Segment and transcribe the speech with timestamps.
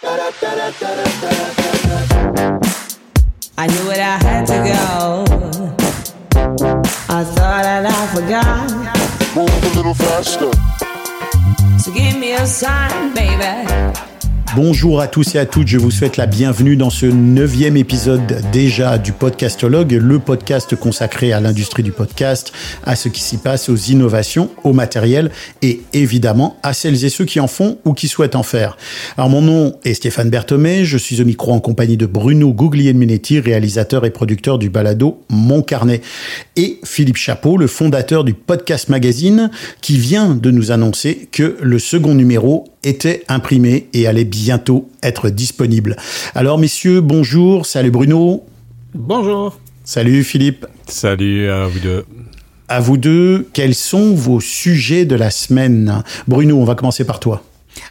[0.00, 0.06] I
[3.66, 5.24] knew what I had to go.
[7.08, 8.70] I thought that I forgot.
[9.34, 10.52] Move a little faster.
[11.80, 13.66] So give me a sign, baby.
[14.56, 18.40] Bonjour à tous et à toutes, je vous souhaite la bienvenue dans ce neuvième épisode
[18.50, 22.52] déjà du Podcastologue, le podcast consacré à l'industrie du podcast,
[22.84, 27.26] à ce qui s'y passe, aux innovations, au matériel et évidemment à celles et ceux
[27.26, 28.78] qui en font ou qui souhaitent en faire.
[29.18, 33.40] Alors mon nom est Stéphane Berthomé, je suis au micro en compagnie de Bruno Guglielminetti,
[33.40, 36.00] réalisateur et producteur du balado Mon Carnet,
[36.56, 39.50] et Philippe Chapeau, le fondateur du Podcast Magazine,
[39.82, 45.30] qui vient de nous annoncer que le second numéro était imprimé et allait bientôt être
[45.30, 45.96] disponible.
[46.34, 48.44] Alors messieurs, bonjour, salut Bruno.
[48.94, 49.58] Bonjour.
[49.84, 50.66] Salut Philippe.
[50.86, 52.04] Salut à vous deux.
[52.68, 56.02] À vous deux, quels sont vos sujets de la semaine?
[56.26, 57.42] Bruno, on va commencer par toi.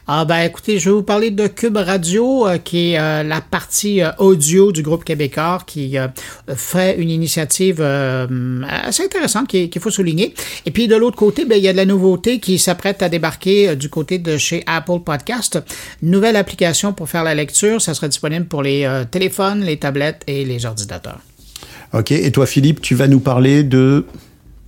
[0.07, 3.41] Ah ben écoutez, je vais vous parler de Cube Radio, euh, qui est euh, la
[3.41, 5.97] partie euh, audio du groupe québécois qui
[6.55, 10.33] fait une initiative assez intéressante qu'il faut souligner.
[10.65, 13.09] Et puis de l'autre côté, ben, il y a de la nouveauté qui s'apprête à
[13.09, 15.59] débarquer du côté de chez Apple Podcast.
[16.01, 20.45] Nouvelle application pour faire la lecture, ça sera disponible pour les téléphones, les tablettes et
[20.45, 21.19] les ordinateurs.
[21.93, 24.05] Ok, et toi Philippe, tu vas nous parler de...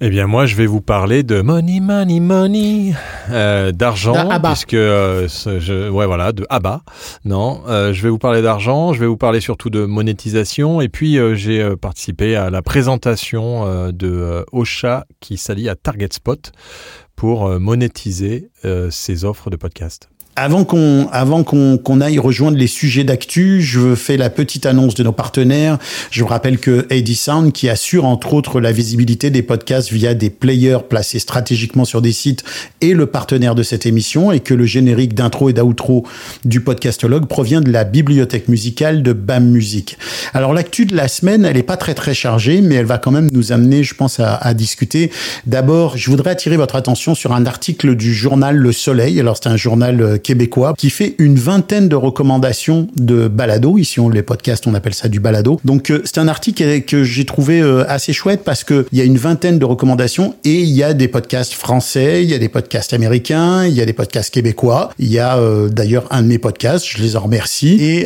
[0.02, 2.94] Eh bien, moi, je vais vous parler de money, money, money,
[3.32, 4.14] euh, d'argent,
[4.54, 6.84] puisque euh, ce- je, ouais, voilà, de ABBA.
[7.26, 8.94] Non, euh, je vais vous parler d'argent.
[8.94, 10.80] Je vais vous parler surtout de monétisation.
[10.80, 15.76] Et puis, euh, j'ai participé à la présentation euh, de euh, Ocha qui s'allie à
[15.76, 16.54] Target Spot
[17.18, 20.10] pour monétiser euh, ses offres de podcast.
[20.42, 24.96] Avant qu'on avant qu'on qu'on aille rejoindre les sujets d'actu, je fais la petite annonce
[24.96, 25.78] de nos partenaires.
[26.12, 30.14] Je vous rappelle que AD Sound, qui assure entre autres la visibilité des podcasts via
[30.14, 32.46] des players placés stratégiquement sur des sites,
[32.80, 36.08] est le partenaire de cette émission et que le générique d'intro et d'outro
[36.46, 39.98] du podcastologue provient de la bibliothèque musicale de BAM Music.
[40.34, 43.12] Alors l'actu de la semaine, elle est pas très très chargée, mais elle va quand
[43.12, 45.12] même nous amener, je pense, à, à discuter.
[45.48, 49.20] D'abord, je voudrais attirer votre attention sur un article du journal Le Soleil.
[49.20, 53.80] Alors c'est un journal euh, québécois qui fait une vingtaine de recommandations de balado.
[53.80, 55.60] Ici, on les podcasts, on appelle ça du balado.
[55.66, 59.02] Donc euh, c'est un article que j'ai trouvé euh, assez chouette parce que il y
[59.02, 62.38] a une vingtaine de recommandations et il y a des podcasts français, il y a
[62.38, 64.92] des podcasts américains, il y a des podcasts québécois.
[65.00, 67.80] Il y a euh, d'ailleurs un de mes podcasts, je les en remercie.
[67.82, 68.06] Et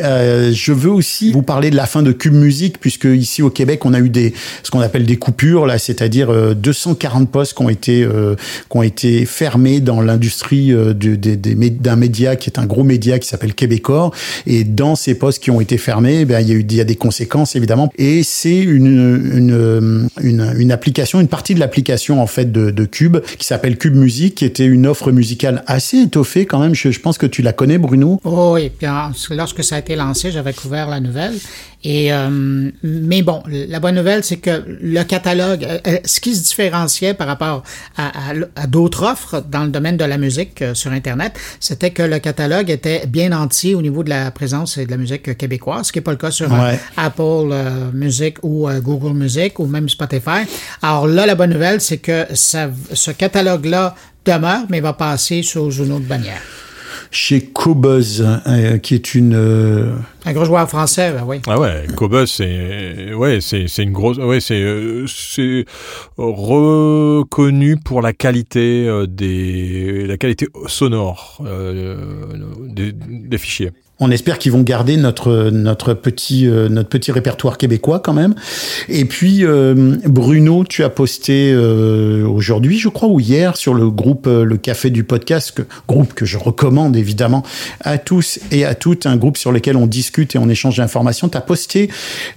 [0.54, 3.84] je veux aussi vous parler de la fin de Cube Musique puisque ici au Québec,
[3.84, 7.64] on a eu des ce qu'on appelle des coupures là, c'est-à-dire euh, 240 postes qui
[7.64, 8.08] ont été
[8.70, 13.54] qui ont été fermés dans l'industrie d'un média qui est un gros média qui s'appelle
[13.54, 14.14] Québecor.
[14.46, 16.82] Et dans ces postes qui ont été fermés, bien, il y a eu il y
[16.82, 17.92] a des conséquences évidemment.
[17.98, 18.88] Et c'est une,
[19.34, 24.36] une, une, application, une partie de l'application en fait de, Cube qui s'appelle Cube Musique,
[24.36, 26.76] qui était une offre musicale assez étoffée quand même.
[26.76, 28.20] Je, je pense que tu la connais, Bruno.
[28.24, 28.88] Oh oui, puis
[29.32, 31.34] lorsque ça a été lancé, j'avais couvert la nouvelle.
[31.86, 36.34] Et euh, mais bon, la bonne nouvelle, c'est que le catalogue, euh, euh, ce qui
[36.36, 37.64] se différenciait par rapport
[37.98, 41.34] à, à l- à d'autres offres dans le domaine de la musique euh, sur Internet,
[41.60, 45.38] c'était que le catalogue était bien entier au niveau de la présence de la musique
[45.38, 46.80] québécoise, ce qui n'est pas le cas sur Ouais.
[46.96, 47.54] Apple
[47.94, 50.44] Music ou Google Music ou même Spotify.
[50.82, 53.96] Alors là, la bonne nouvelle, c'est que ça, ce catalogue-là
[54.26, 56.42] demeure, mais va passer sous une autre bannière.
[57.16, 59.94] Chez Cobuzz, euh, qui est une euh,
[60.26, 61.42] Un gros joueur français, ben oui.
[61.46, 65.64] Ah ouais, Cobus, c'est ouais, c'est c'est une grosse, ouais, c'est euh, c'est
[66.18, 72.26] reconnu pour la qualité euh, des la qualité sonore euh,
[72.68, 73.70] des, des fichiers.
[74.06, 78.36] On espère qu'ils vont garder notre notre petit euh, notre petit répertoire québécois quand même.
[78.90, 83.90] Et puis euh, Bruno, tu as posté euh, aujourd'hui, je crois, ou hier sur le
[83.90, 87.44] groupe le Café du podcast, que, groupe que je recommande évidemment
[87.80, 91.30] à tous et à toutes, un groupe sur lequel on discute et on échange d'informations.
[91.30, 91.90] Tu as posté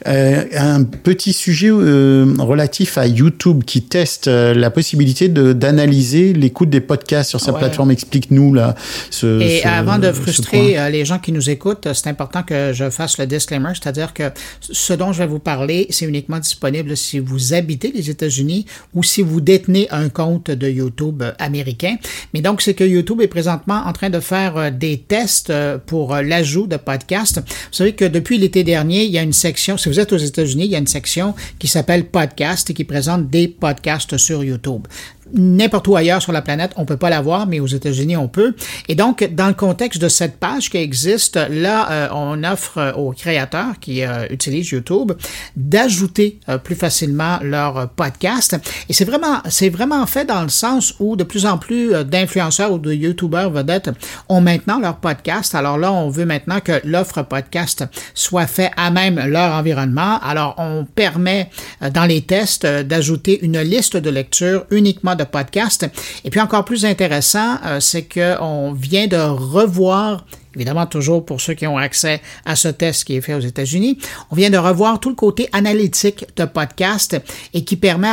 [0.05, 7.41] un petit sujet relatif à YouTube qui teste la possibilité d'analyser l'écoute des podcasts sur
[7.41, 7.59] sa Ouais.
[7.59, 7.91] plateforme.
[7.91, 8.77] Explique-nous là.
[9.11, 11.56] Ce, Et ce- avant de frustrer les gens qui nous écoutent,
[11.93, 14.31] c'est important que je fasse le disclaimer, c'est-à-dire que
[14.61, 19.03] ce dont je vais vous parler, c'est uniquement disponible si vous habitez les États-Unis ou
[19.03, 21.97] si vous détenez un compte de YouTube américain.
[22.35, 25.79] Mais donc, c'est que YouTube est présentement en train de faire euh, des tests euh,
[25.79, 27.39] pour euh, l'ajout de podcasts.
[27.39, 30.19] Vous savez que depuis l'été dernier, il y a une section, si vous êtes aux
[30.19, 34.45] États-Unis, il y a une section qui s'appelle Podcast et qui présente des podcasts sur
[34.45, 34.87] YouTube.
[35.33, 38.55] N'importe où ailleurs sur la planète, on peut pas l'avoir, mais aux États-Unis, on peut.
[38.89, 43.13] Et donc, dans le contexte de cette page qui existe, là, euh, on offre aux
[43.13, 45.13] créateurs qui euh, utilisent YouTube
[45.57, 48.57] d'ajouter euh, plus facilement leur podcast.
[48.89, 52.73] Et c'est vraiment, c'est vraiment fait dans le sens où de plus en plus d'influenceurs
[52.73, 53.91] ou de YouTubeurs vedettes
[54.29, 55.55] ont maintenant leur podcast.
[55.55, 57.85] Alors là, on veut maintenant que l'offre podcast
[58.15, 60.19] soit fait à même leur environnement.
[60.23, 61.51] Alors, on permet
[61.93, 65.87] dans les tests d'ajouter une liste de lecture uniquement de podcasts.
[66.25, 70.25] Et puis encore plus intéressant, euh, c'est qu'on vient de revoir
[70.57, 73.99] évidemment toujours pour ceux qui ont accès à ce test qui est fait aux États-Unis.
[74.31, 77.17] On vient de revoir tout le côté analytique de podcast
[77.55, 78.09] et qui permet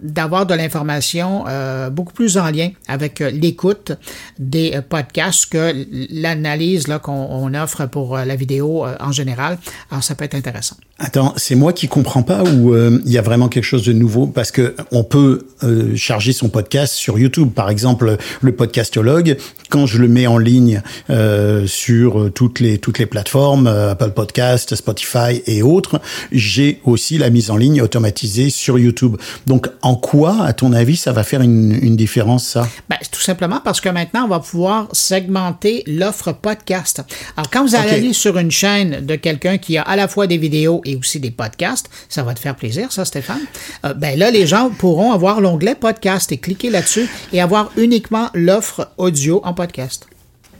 [0.00, 3.92] d'avoir de l'information euh, beaucoup plus en lien avec euh, l'écoute
[4.38, 9.58] des euh, podcasts que l'analyse qu'on offre pour la vidéo en général.
[9.90, 10.76] Alors ça peut être intéressant.
[10.98, 14.26] Attends, c'est moi qui comprends pas ou il y a vraiment quelque chose de nouveau?
[14.26, 15.46] Parce que on peut
[15.96, 19.36] charger son podcast sur YouTube, par exemple le podcastologue.
[19.70, 20.82] Quand je le mets en ligne
[21.74, 26.00] sur euh, toutes les toutes les plateformes, euh, Apple Podcast, Spotify et autres.
[26.32, 29.16] J'ai aussi la mise en ligne automatisée sur YouTube.
[29.46, 32.68] Donc, en quoi, à ton avis, ça va faire une, une différence ça?
[32.88, 37.02] Ben, Tout simplement parce que maintenant, on va pouvoir segmenter l'offre podcast.
[37.36, 40.26] Alors, quand vous allez aller sur une chaîne de quelqu'un qui a à la fois
[40.26, 43.40] des vidéos et aussi des podcasts, ça va te faire plaisir, ça, Stéphane.
[43.84, 48.30] Euh, ben là, les gens pourront avoir l'onglet podcast et cliquer là-dessus et avoir uniquement
[48.34, 50.06] l'offre audio en podcast.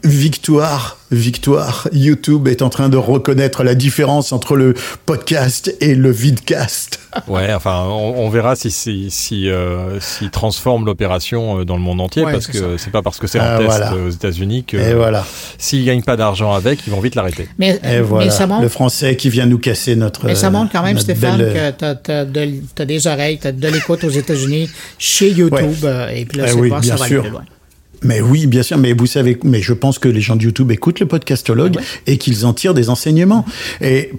[0.05, 1.87] Victoire, victoire.
[1.91, 4.75] YouTube est en train de reconnaître la différence entre le
[5.07, 6.99] podcast et le vidcast.
[7.29, 9.99] Ouais, enfin, on, verra si si si, euh,
[10.33, 13.45] transforme l'opération euh, dans le monde entier, parce que c'est pas parce que c'est en
[13.45, 15.25] ah, test aux États-Unis que et voilà.
[15.57, 17.47] s'ils gagnent pas d'argent avec, ils vont vite l'arrêter.
[17.57, 18.29] Mais, voilà.
[18.31, 18.63] ça montre...
[18.63, 20.25] le français qui vient nous casser notre.
[20.25, 21.71] Mais ça montre quand même, Stéphane, que
[22.03, 22.11] tu
[22.81, 26.47] as, des oreilles, tu as de l'écoute aux États-Unis chez YouTube, euh, et puis là,
[26.49, 27.45] eh c'est pas ça va aller plus loin.
[28.03, 30.71] Mais oui, bien sûr, mais vous savez, mais je pense que les gens de YouTube
[30.71, 31.77] écoutent le podcastologue
[32.07, 33.45] et qu'ils en tirent des enseignements.
[33.81, 34.11] Et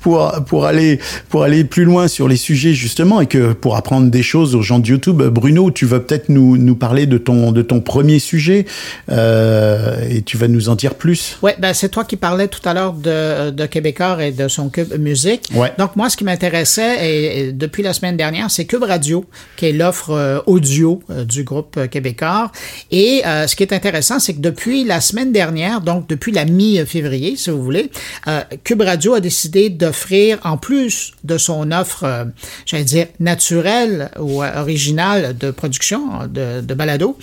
[0.00, 0.98] pour, pour, aller,
[1.28, 4.62] pour aller plus loin sur les sujets, justement, et que pour apprendre des choses aux
[4.62, 8.18] gens de YouTube, Bruno, tu vas peut-être nous, nous parler de ton, de ton premier
[8.18, 8.66] sujet
[9.10, 11.38] euh, et tu vas nous en dire plus.
[11.42, 14.68] Oui, ben c'est toi qui parlais tout à l'heure de, de Québécois et de son
[14.68, 15.48] Cube Musique.
[15.54, 15.72] Ouais.
[15.78, 19.24] Donc, moi, ce qui m'intéressait, et, depuis la semaine dernière, c'est Cube Radio,
[19.56, 22.50] qui est l'offre euh, audio euh, du groupe Québécois.
[22.90, 26.44] Et euh, ce qui est intéressant, c'est que depuis la semaine dernière, donc depuis la
[26.44, 27.90] mi-février, si vous voulez,
[28.26, 32.24] euh, Cube Radio a décidé d'offrir, en plus de son offre, euh,
[32.64, 37.18] j'allais dire, naturelle ou originale de production, de, de balado,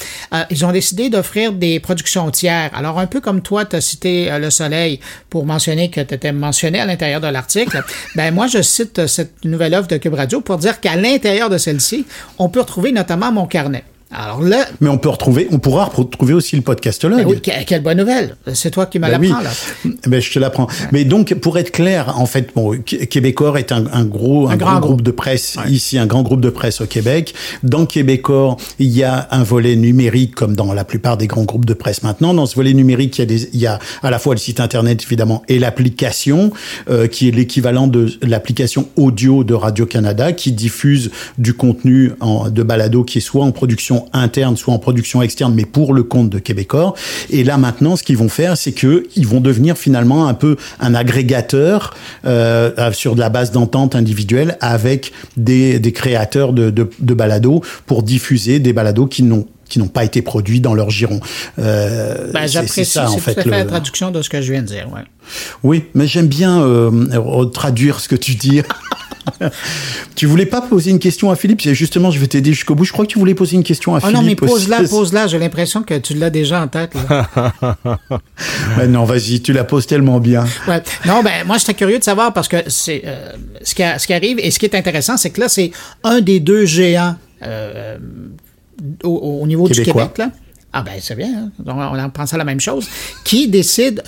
[0.50, 2.72] ils ont décidé d'offrir des productions tiers.
[2.74, 6.32] Alors, un peu comme toi, tu as cité Le Soleil pour mentionner que tu étais
[6.32, 7.84] mentionné à l'intérieur de l'article,
[8.16, 11.58] ben moi, je cite cette nouvelle offre de Cube Radio pour dire qu'à l'intérieur de
[11.58, 12.06] celle-ci,
[12.38, 13.84] on peut retrouver notamment mon carnet.
[14.12, 14.66] Alors là.
[14.82, 17.20] Mais on peut retrouver, on pourra retrouver aussi le podcastologue.
[17.20, 18.36] Ben oui, quelle bonne nouvelle.
[18.54, 19.50] C'est toi qui m'as ben l'apprends, là.
[20.08, 20.68] Ben, je te l'apprends.
[20.92, 25.02] Mais donc, pour être clair, en fait, bon, Québécois est un, gros, un, grand, groupe
[25.02, 27.34] de presse ici, un grand groupe de presse au Québec.
[27.64, 31.66] Dans Québécois, il y a un volet numérique, comme dans la plupart des grands groupes
[31.66, 32.34] de presse maintenant.
[32.34, 34.40] Dans ce volet numérique, il y a, des, il y a à la fois le
[34.40, 36.52] site internet, évidemment, et l'application,
[36.90, 42.64] euh, qui est l'équivalent de l'application audio de Radio-Canada, qui diffuse du contenu en, de
[42.64, 46.30] balado qui est soit en production interne, soit en production externe, mais pour le compte
[46.30, 46.96] de Québecor.
[47.30, 50.58] Et là maintenant, ce qu'ils vont faire, c'est que ils vont devenir finalement un peu
[50.80, 51.94] un agrégateur
[52.26, 57.62] euh, sur de la base d'entente individuelle avec des, des créateurs de, de, de balados
[57.86, 61.20] pour diffuser des balados qui n'ont qui n'ont pas été produits dans leur giron.
[61.60, 64.52] Euh, ben, J'apprécie ça, en fait, tout à fait la traduction de ce que je
[64.52, 64.88] viens de dire.
[64.94, 65.02] Ouais.
[65.64, 68.62] Oui, mais j'aime bien euh, traduire ce que tu dis.
[70.16, 71.62] tu voulais pas poser une question à Philippe?
[71.62, 72.86] Justement, je vais t'aider jusqu'au bout.
[72.86, 74.16] Je crois que tu voulais poser une question à Philippe.
[74.18, 75.28] Oh non, mais pose-la, pose-la.
[75.28, 76.94] J'ai l'impression que tu l'as déjà en tête.
[78.88, 80.46] non, vas-y, tu la poses tellement bien.
[80.68, 80.82] Ouais.
[81.06, 83.32] Non, ben moi, j'étais curieux de savoir parce que c'est euh,
[83.64, 85.72] ce, qui ce qui arrive et ce qui est intéressant, c'est que là, c'est
[86.04, 87.98] un des deux géants euh,
[89.04, 90.18] au, niveau du Québec.
[90.18, 90.32] Là.
[90.78, 91.52] Ah ben c'est bien, hein.
[91.66, 92.90] on, pense à la même chose,
[93.24, 94.04] qui décide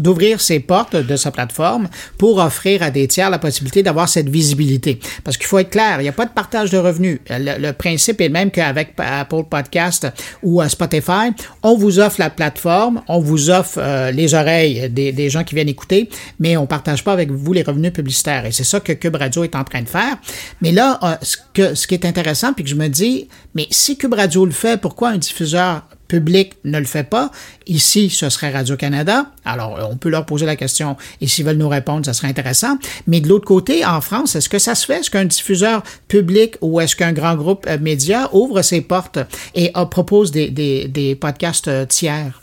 [0.00, 4.28] d'ouvrir ses portes de sa plateforme pour offrir à des tiers la possibilité d'avoir cette
[4.28, 4.98] visibilité?
[5.22, 7.20] Parce qu'il faut être clair, il n'y a pas de partage de revenus.
[7.30, 10.08] Le, principe est le même qu'avec Apple Podcast
[10.42, 11.30] ou Spotify.
[11.62, 15.68] On vous offre la plateforme, on vous offre euh, les oreilles des, gens qui viennent
[15.68, 18.44] écouter, mais on partage pas avec vous les revenus publicitaires.
[18.44, 20.16] Et c'est ça que Cube Radio est en train de faire.
[20.62, 23.66] Mais là, euh, ce, que, ce qui est intéressant, puis que je me dis, mais
[23.70, 27.30] si Cube Radio le fait, pourquoi un diffuseur public ne le fait pas?
[27.66, 29.26] Ici, ce serait Radio-Canada.
[29.44, 32.78] Alors, on peut leur poser la question et s'ils veulent nous répondre, ça serait intéressant.
[33.06, 35.00] Mais de l'autre côté, en France, est-ce que ça se fait?
[35.00, 39.18] Est-ce qu'un diffuseur public ou est-ce qu'un grand groupe euh, média ouvre ses portes
[39.54, 42.41] et euh, propose des, des, podcasts euh, tiers?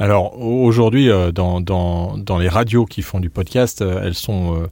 [0.00, 4.62] Alors aujourd'hui, euh, dans, les radios qui font du podcast, euh, elles sont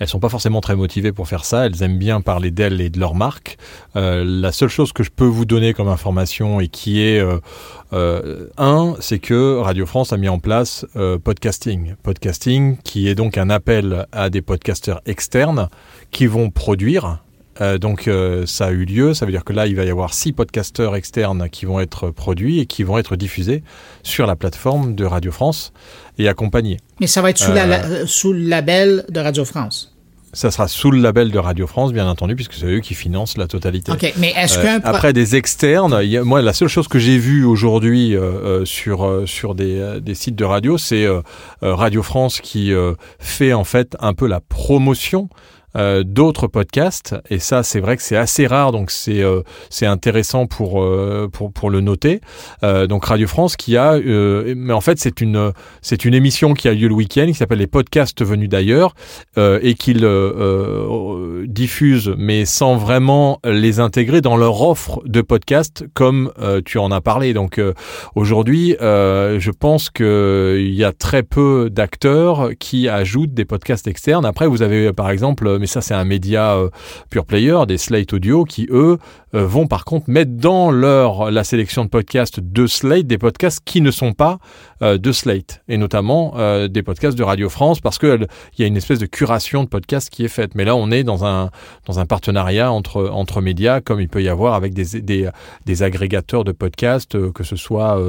[0.00, 1.66] euh, sont pas forcément très motivées pour faire ça.
[1.66, 3.58] Elles aiment bien parler d'elles et de leur marque.
[3.94, 7.22] la seule chose que je peux vous donner comme information et qui est
[7.92, 10.86] un, c'est que Radio France a mis en place
[11.24, 11.94] podcasting.
[12.02, 15.68] Podcasting, qui est donc un appel à des podcasteurs externes
[16.10, 17.18] qui vont produire
[17.60, 19.90] euh, donc euh, ça a eu lieu, ça veut dire que là il va y
[19.90, 23.62] avoir six podcasteurs externes qui vont être produits et qui vont être diffusés
[24.02, 25.72] sur la plateforme de Radio France
[26.18, 26.78] et accompagnés.
[27.00, 29.94] Mais ça va être sous, euh, sous le label de Radio France
[30.32, 33.36] ça sera sous le label de Radio France, bien entendu, puisque c'est eux qui financent
[33.36, 33.90] la totalité.
[33.90, 38.14] Ok, mais est-ce qu'un après des externes, moi la seule chose que j'ai vue aujourd'hui
[38.62, 41.04] sur sur des, des, sites de radio, c'est
[41.62, 42.72] Radio France qui
[43.18, 45.28] fait en fait un peu la promotion
[45.76, 47.14] euh, d'autres podcasts.
[47.30, 51.28] Et ça c'est vrai que c'est assez rare donc c'est euh, c'est intéressant pour, euh,
[51.32, 52.20] pour pour le noter.
[52.62, 56.74] Donc Radio France qui a mais en fait c'est une c'est une émission qui a
[56.74, 58.94] lieu le week-end qui s'appelle les podcasts venus d'ailleurs
[59.36, 60.06] et qu'ils
[61.46, 66.32] diffusent mais sans vraiment les intégrer dans leur offre de podcasts comme
[66.64, 67.32] tu en as parlé.
[67.32, 67.60] Donc
[68.14, 74.24] aujourd'hui je pense que il y a très peu d'acteurs qui ajoutent des podcasts externes.
[74.24, 76.70] Après vous avez par exemple mais ça c'est un média euh,
[77.10, 78.98] pure player, des Slate Audio, qui eux
[79.34, 83.60] euh, vont par contre mettre dans leur la sélection de podcasts de Slate des podcasts
[83.64, 84.38] qui ne sont pas
[84.82, 86.34] euh, de Slate, et notamment
[86.68, 88.26] des podcasts de Radio France, parce qu'il
[88.58, 90.54] y a une espèce de curation de podcasts qui est faite.
[90.54, 91.50] Mais là, on est dans un,
[91.86, 95.28] dans un partenariat entre, entre médias, comme il peut y avoir avec des, des,
[95.66, 98.00] des agrégateurs de podcasts, que ce soit,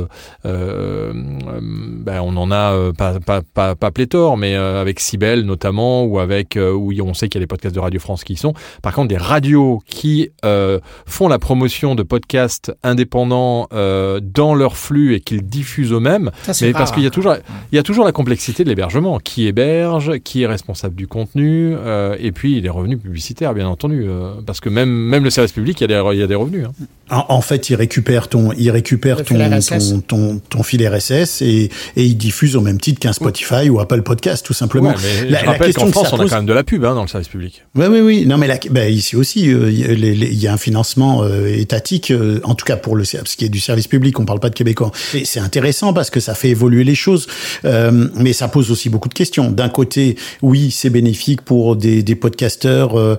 [0.44, 6.94] ben, on en a pas, pas, pas, pléthore, mais avec Sibel notamment, ou avec, où
[7.02, 8.54] on sait qu'il des podcasts de Radio France qui y sont.
[8.82, 14.78] Par contre, des radios qui euh, font la promotion de podcasts indépendants euh, dans leur
[14.78, 16.32] flux et qu'ils diffusent eux-mêmes,
[16.62, 17.36] mais parce qu'il y a toujours,
[17.72, 19.20] il y a toujours la complexité de l'hébergement.
[19.20, 24.06] Qui héberge, qui est responsable du contenu, euh, et puis les revenus publicitaires, bien entendu,
[24.46, 26.36] parce que même même le service public, il y a des, il y a des
[26.36, 26.68] revenus.
[26.68, 26.86] Hein.
[27.10, 32.06] En, fait, il récupère ton, il récupère ton, ton, ton, ton, fil RSS et, et
[32.06, 34.94] il diffuse au même titre qu'un Spotify ou Apple Podcast, tout simplement.
[35.30, 37.10] la, la, question qu'en France, on a quand même de la pub hein, dans le
[37.10, 37.28] service
[37.76, 38.26] Oui, oui, oui.
[38.26, 42.40] Non, mais là, bah, ici aussi, euh, il y a un financement euh, étatique, euh,
[42.44, 44.20] en tout cas pour le ce qui est du service public.
[44.20, 44.92] On parle pas de québécois.
[45.24, 47.28] C'est intéressant parce que ça fait évoluer les choses,
[47.64, 49.52] mais ça pose aussi beaucoup de questions.
[49.52, 53.18] D'un côté, oui, c'est bénéfique pour des, podcasteurs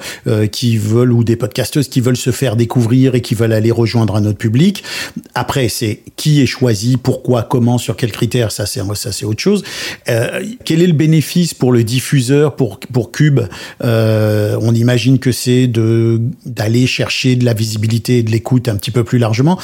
[0.50, 4.16] qui veulent ou des podcasteuses qui veulent se faire découvrir et qui veulent aller rejoindre
[4.16, 4.84] un autre public.
[5.34, 8.52] Après, c'est qui est choisi, pourquoi, comment, sur quels critères.
[8.52, 9.64] Ça, c'est ça, c'est autre chose.
[10.06, 13.40] quel est le bénéfice pour le diffuseur, pour pour Cube
[14.02, 18.76] euh, on imagine que c'est de d'aller chercher de la visibilité et de l'écoute un
[18.76, 19.58] petit peu plus largement.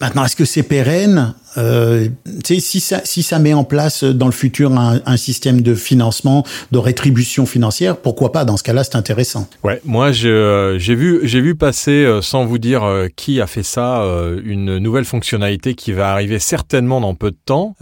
[0.00, 1.34] Maintenant, est-ce que c'est pérenne?
[1.56, 2.08] Euh,
[2.44, 7.96] si ça, met en place dans le futur un, système de financement, de rétribution financière,
[7.96, 8.44] pourquoi pas?
[8.44, 9.48] Dans ce cas-là, c'est intéressant.
[9.64, 13.62] Ouais, moi j'ai vu, j'ai vu passer, euh, sans vous dire euh, qui a fait
[13.62, 17.74] ça, euh, une nouvelle fonctionnalité qui va arriver certainement dans peu de temps,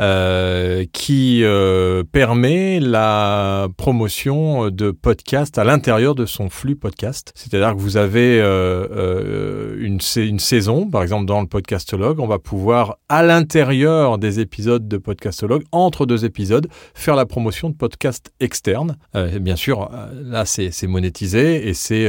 [0.93, 1.45] qui
[2.13, 7.33] permet la promotion de podcasts à l'intérieur de son flux podcast.
[7.35, 12.99] C'est-à-dire que vous avez une, une saison, par exemple dans le podcastologue, on va pouvoir
[13.09, 13.58] à l'intérieur
[14.19, 18.97] des épisodes de Podcastologue, entre deux épisodes, faire la promotion de podcasts externes.
[19.17, 22.09] Euh, bien sûr, euh, là, c'est monétisé et c'est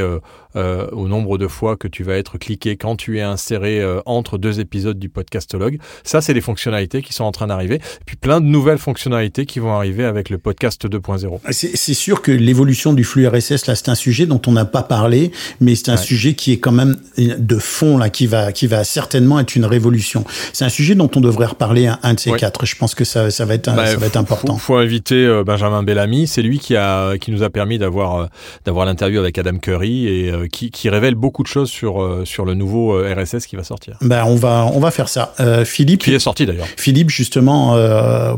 [0.56, 4.38] euh, au nombre de fois que tu vas être cliqué quand tu es inséré entre
[4.38, 5.80] deux épisodes du Podcastologue.
[6.04, 7.80] Ça, c'est des fonctionnalités qui sont en train d'arriver.
[8.06, 11.40] Puis plein de nouvelles fonctionnalités qui vont arriver avec le podcast 2.0.
[11.52, 14.84] C'est sûr que l'évolution du flux RSS, là, c'est un sujet dont on n'a pas
[14.84, 18.68] parlé, mais c'est un sujet qui est quand même de fond, là, qui va, qui
[18.68, 20.24] va certainement être une révolution.
[20.54, 22.66] C'est un sujet dont on devrait reparler un, un de ces quatre.
[22.66, 24.58] Je pense que ça, ça va être, bah, ça va être important.
[24.58, 26.28] Faut, faut inviter euh, Benjamin Bellamy.
[26.28, 28.26] C'est lui qui a, qui nous a permis d'avoir, euh,
[28.66, 32.46] d'avoir l'interview avec Adam Curry et euh, qui, qui révèle beaucoup de choses sur, sur
[32.46, 33.98] le nouveau RSS qui va sortir.
[34.02, 35.34] Ben, on va, on va faire ça.
[35.66, 36.04] Philippe.
[36.04, 36.68] Qui est sorti d'ailleurs.
[36.78, 37.76] Philippe, justement,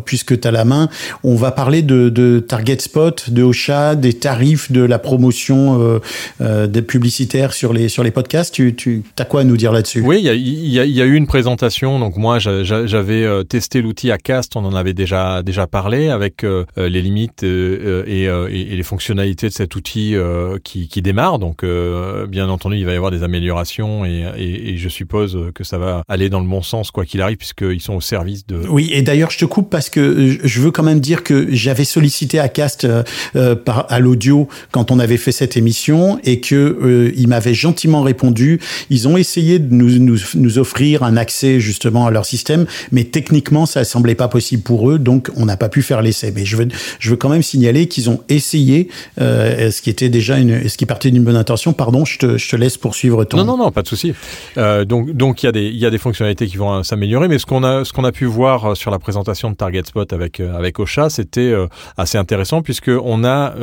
[0.05, 0.89] puisque tu as la main,
[1.24, 6.00] on va parler de, de Target Spot, de Ocha, des tarifs de la promotion
[6.39, 8.53] des publicitaires sur les, sur les podcasts.
[8.53, 10.01] Tu, tu as quoi à nous dire là-dessus?
[10.01, 12.00] Oui, il y a, y, a, y a eu une présentation.
[12.00, 16.65] Donc moi, j'avais euh, testé l'outil Acast, on en avait déjà déjà parlé avec euh,
[16.77, 20.88] euh, les limites euh, et, euh, et, et les fonctionnalités de cet outil euh, qui,
[20.88, 21.39] qui démarre.
[21.39, 21.90] Donc, euh,
[22.27, 25.77] bien entendu, il va y avoir des améliorations et, et, et je suppose que ça
[25.77, 28.62] va aller dans le bon sens quoi qu'il arrive puisqu'ils sont au service de.
[28.69, 31.86] Oui, et d'ailleurs, je te coupe parce que je veux quand même dire que j'avais
[31.86, 33.03] sollicité Acast euh,
[33.36, 37.53] euh, par, à l'audio quand on avait fait cette émission et que euh, ils m'avaient
[37.53, 38.60] gentiment répondu.
[38.89, 43.03] Ils ont essayé de nous, nous, nous offrir un accès justement à leur système, mais
[43.03, 46.31] techniquement, ça semblait pas possible pour eux, donc on n'a pas pu faire l'essai.
[46.36, 46.67] Mais je veux,
[47.00, 50.77] je veux quand même signaler qu'ils ont essayé, euh, ce qui était déjà une, ce
[50.77, 51.74] qui partait d'une bonne intention.
[51.81, 53.38] Pardon, je te, je te laisse poursuivre ton.
[53.38, 54.13] Non, non, non, pas de souci.
[54.57, 58.03] Euh, donc, il y a des, fonctionnalités qui vont s'améliorer, mais ce qu'on a, qu'on
[58.03, 61.41] a pu voir euh, sur la présentation de Target Spot avec euh, avec Ocha, c'était
[61.41, 63.53] euh, assez intéressant puisque on a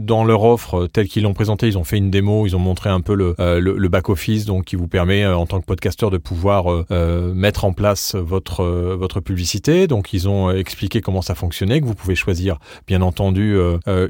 [0.00, 2.90] dans leur offre telle qu'ils l'ont présentée, ils ont fait une démo, ils ont montré
[2.90, 6.10] un peu le, le, le back office, donc qui vous permet en tant que podcasteur
[6.10, 9.86] de pouvoir mettre en place votre votre publicité.
[9.86, 13.56] Donc ils ont expliqué comment ça fonctionnait, que vous pouvez choisir bien entendu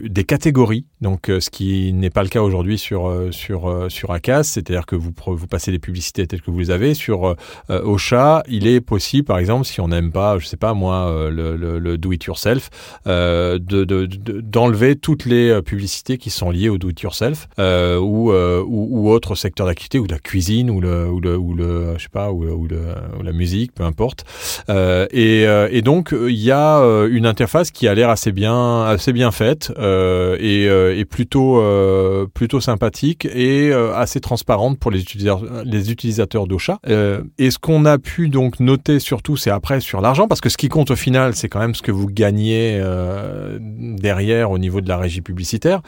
[0.03, 0.85] des catégories.
[1.01, 4.97] Donc ce qui n'est pas le cas aujourd'hui sur sur euh, sur Acast, c'est-à-dire que
[4.97, 7.35] vous vous passez les publicités telles que vous les avez sur euh,
[7.71, 11.29] euh, Ocha, il est possible par exemple si on n'aime pas, je sais pas moi
[11.31, 12.71] le, le, le do it yourself
[13.07, 17.49] euh, de de- de- d'enlever toutes les publicités qui sont liées au do it yourself
[17.59, 21.57] euh, ou, ou ou autre secteur d'activité ou la cuisine ou le ou le ou
[21.97, 24.25] je sais pas ou, le ou la musique, peu importe.
[24.69, 25.43] Euh, et,
[25.77, 26.79] et donc il y a
[27.11, 30.65] une interface qui a l'air assez bien assez bien faite euh, et,
[31.01, 36.79] et plutôt euh, plutôt sympathique et euh, assez transparente pour les utilisateurs les utilisateurs d'Ocha.
[36.89, 40.49] Euh, et ce qu'on a pu donc noter surtout c'est après sur l'argent parce que
[40.49, 44.59] ce qui compte au final c'est quand même ce que vous gagnez euh, derrière au
[44.59, 45.81] niveau de la régie publicitaire.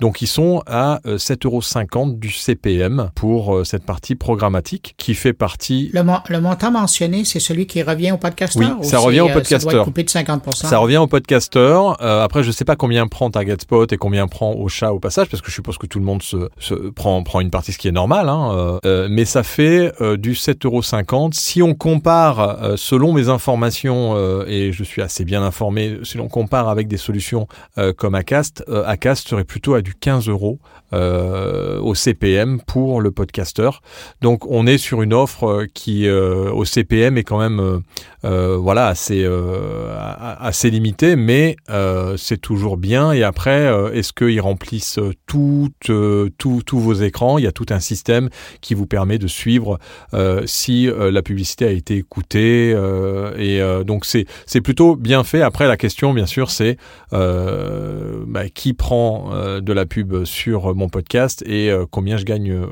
[0.00, 5.90] Donc ils sont à euh, 7,50€ du CPM pour cette partie programmatique qui fait partie
[5.92, 8.76] Le, mon- le montant mentionné, c'est celui qui revient au podcasteur?
[8.80, 9.74] Oui, ça revient au Ça podcasteur.
[9.74, 12.02] être coupé de 50 Ça revient au podcasteur.
[12.02, 15.28] Euh, après, je sais pas combien prend Target Spot et combien prend Ocha au passage,
[15.28, 17.78] parce que je suppose que tout le monde se, se prend, prend une partie, ce
[17.78, 18.28] qui est normal.
[18.28, 21.32] Hein, euh, euh, mais ça fait euh, du 7,50€.
[21.32, 26.18] Si on compare, euh, selon mes informations, euh, et je suis assez bien informé, si
[26.18, 27.46] l'on compare avec des solutions
[27.78, 33.00] euh, comme Acast, euh, Acast serait plutôt à du 15 euros euh, au CPM pour
[33.00, 33.82] le podcasteur.
[34.20, 37.78] Donc, on est sur une offre euh, qui, euh, au CPM, est quand même euh,
[38.24, 43.12] euh, voilà assez euh, assez limité mais euh, c'est toujours bien.
[43.12, 47.38] Et après euh, est-ce qu'ils remplissent toutes euh, tous vos écrans?
[47.38, 48.30] Il y a tout un système
[48.62, 49.78] qui vous permet de suivre
[50.14, 55.22] euh, si euh, la publicité a été écoutée euh, et euh, donc c'est plutôt bien
[55.22, 55.42] fait.
[55.42, 56.78] Après la question bien sûr c'est
[57.12, 62.24] euh, bah, qui prend euh, de la pub sur mon podcast et euh, combien je
[62.24, 62.66] gagne euh,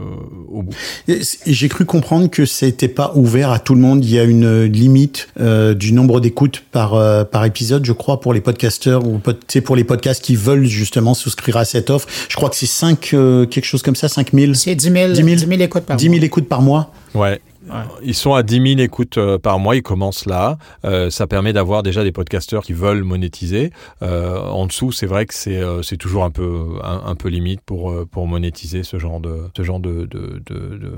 [0.49, 0.73] au bout
[1.47, 4.05] J'ai cru comprendre que c'était pas ouvert à tout le monde.
[4.05, 8.21] Il y a une limite euh, du nombre d'écoutes par euh, par épisode, je crois,
[8.21, 9.21] pour les podcasteurs ou
[9.65, 12.09] pour les podcasts qui veulent justement souscrire à cette offre.
[12.29, 15.27] Je crois que c'est 5 quelque chose comme ça, 5000 C'est 10 000, 10 000
[15.29, 16.25] 10 000 écoutes par 10 000 mois.
[16.25, 16.93] écoutes par mois.
[17.15, 17.41] Ouais.
[18.03, 20.59] Ils sont à 10 000 écoutes euh, par mois, ils commencent là.
[20.85, 23.71] Euh, ça permet d'avoir déjà des podcasteurs qui veulent monétiser.
[24.03, 27.91] Euh, en dessous, c'est vrai que c'est euh, toujours un peu un, peu limite pour
[27.91, 30.41] euh, pour monétiser ce genre de ce genre de de,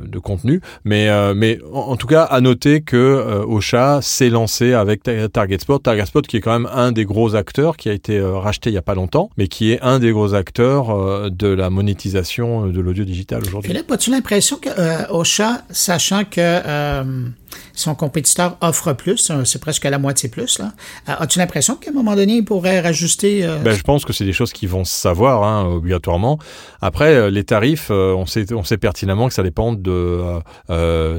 [0.07, 0.61] de, contenu.
[0.85, 5.59] Mais euh, mais en, tout cas, à noter que Ocha s'est lancé avec Ta- Target
[5.59, 5.83] Spot.
[5.83, 8.75] Target Spot qui est quand même un des gros acteurs qui a été racheté il
[8.75, 12.81] y a pas longtemps, mais qui est un des gros acteurs de la monétisation de
[12.81, 13.71] l'audio digital aujourd'hui.
[13.71, 14.71] Philippe, as-tu l'impression que
[15.13, 17.29] Ocha, sachant que euh,
[17.73, 20.73] son compétiteur offre plus, euh, c'est presque la moitié plus, là,
[21.09, 24.13] euh, as-tu l'impression qu'à un moment donné, il pourrait rajuster euh, Ben, je pense que
[24.13, 26.39] c'est des choses qui vont se savoir hein, obligatoirement.
[26.81, 30.41] Après, euh, les tarifs, euh, on sait, on sait pertinemment que ça dépend de,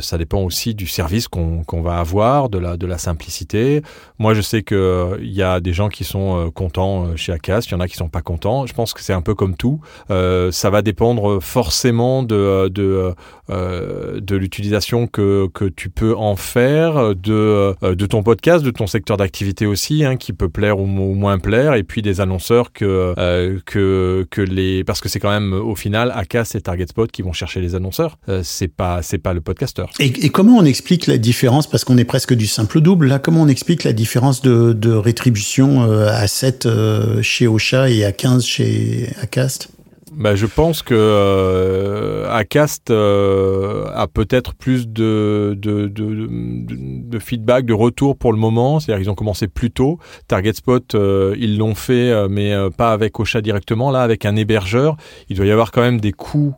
[0.02, 3.82] ça dépend aussi du service qu'on qu'on va avoir, de la, de la simplicité.
[4.20, 7.72] Moi, je sais que il y a des gens qui sont contents chez Acast, il
[7.72, 8.66] y en a qui sont pas contents.
[8.66, 9.80] Je pense que c'est un peu comme tout.
[10.10, 13.14] Ça va dépendre forcément de, de,
[13.50, 18.88] de l'utilisation que, que tu peux en faire, de, euh, de ton podcast, de ton
[18.88, 22.22] secteur d'activité aussi, hein, qui peut plaire ou, mo- ou moins plaire, et puis des
[22.22, 26.62] annonceurs que, euh, que, que les, parce que c'est quand même au final Acast et
[26.62, 28.18] Target Spot qui vont chercher les annonceurs.
[28.30, 29.92] Euh, c'est pas, pas le podcasteur.
[30.00, 33.44] Et, comment on explique la différence parce qu'on est presque du simple double là Comment
[33.44, 38.46] on explique la différence de, rétribution euh, à 7 euh, chez Ocha et à 15
[38.46, 39.70] chez Acast?
[40.18, 47.66] Bah, je pense que euh, Acast euh, a peut-être plus de, de, de, de, feedback,
[47.66, 48.80] de retour pour le moment.
[48.80, 50.00] C'est-à-dire qu'ils ont commencé plus tôt.
[50.30, 53.92] Target Spot, euh, ils l'ont fait, euh, mais euh, pas avec Ocha directement.
[53.92, 54.96] Là, avec un hébergeur,
[55.28, 56.56] il doit y avoir quand même des coûts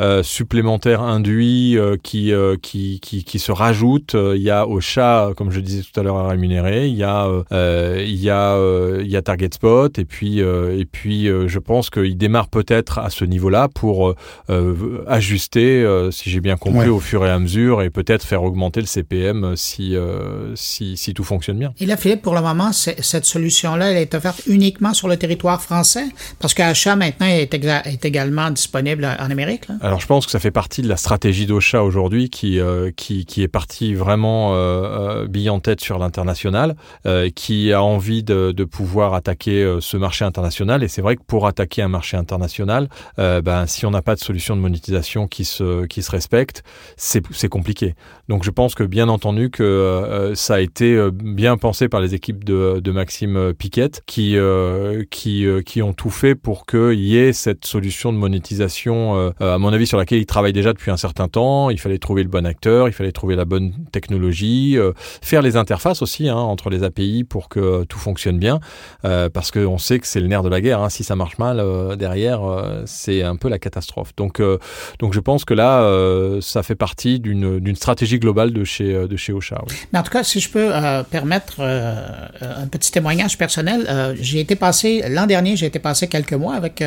[0.00, 4.14] euh, supplémentaires induits euh, qui, euh, qui, qui, qui se rajoutent.
[4.14, 6.88] Il y a Ocha, comme je disais tout à l'heure, à rémunérer.
[6.88, 9.98] Il y a, euh, il y a, euh, il y a Target Spot.
[9.98, 14.08] Et puis, euh, et puis euh, je pense qu'il démarre peut-être à ce niveau-là pour
[14.10, 14.16] euh,
[14.50, 16.88] euh, ajuster, euh, si j'ai bien compris, Ouais.
[16.88, 21.12] au fur et à mesure et peut-être faire augmenter le CPM si, euh, si, si
[21.14, 21.72] tout fonctionne bien.
[21.78, 25.60] Et là, Philippe, pour le moment, cette solution-là, elle est offerte uniquement sur le territoire
[25.60, 26.04] français
[26.38, 29.68] parce qu'Achat maintenant est, est également disponible en Amérique.
[29.68, 29.74] là.
[29.90, 33.26] Alors je pense que ça fait partie de la stratégie d'Ocha aujourd'hui qui, euh, qui,
[33.38, 36.76] est partie vraiment euh, euh, bille en tête sur l'international,
[37.06, 40.84] euh, qui a envie de, de pouvoir attaquer ce marché international.
[40.84, 44.20] Et c'est vrai que pour attaquer un marché international, ben, si on n'a pas de
[44.20, 46.62] solution de monétisation qui se, qui se respecte,
[46.96, 47.96] c'est compliqué.
[48.30, 52.00] Donc je pense que bien entendu que euh, ça a été euh, bien pensé par
[52.00, 56.64] les équipes de, de Maxime Piquet qui, euh, qui, euh, qui ont tout fait pour
[56.64, 60.26] qu'il y ait cette solution de monétisation, euh, euh, à mon avis, sur laquelle ils
[60.26, 61.70] travaillent déjà depuis un certain temps.
[61.70, 65.56] Il fallait trouver le bon acteur, il fallait trouver la bonne technologie, euh, faire les
[65.56, 68.60] interfaces aussi hein, entre les API pour que tout fonctionne bien,
[69.04, 70.80] euh, parce qu'on sait que c'est le nerf de la guerre.
[70.80, 70.88] hein.
[70.88, 74.14] Si ça marche mal euh, derrière, euh, c'est un peu la catastrophe.
[74.16, 74.58] Donc, euh,
[75.00, 79.08] donc je pense que là, euh, ça fait partie d'une stratégie globale de chez, euh,
[79.08, 79.62] de Ocha.
[79.92, 81.94] Mais en tout cas, si je peux euh, permettre euh,
[82.40, 83.86] un petit témoignage personnel,
[84.20, 86.82] j'ai été passé, l'an dernier, j'ai été passé quelques mois avec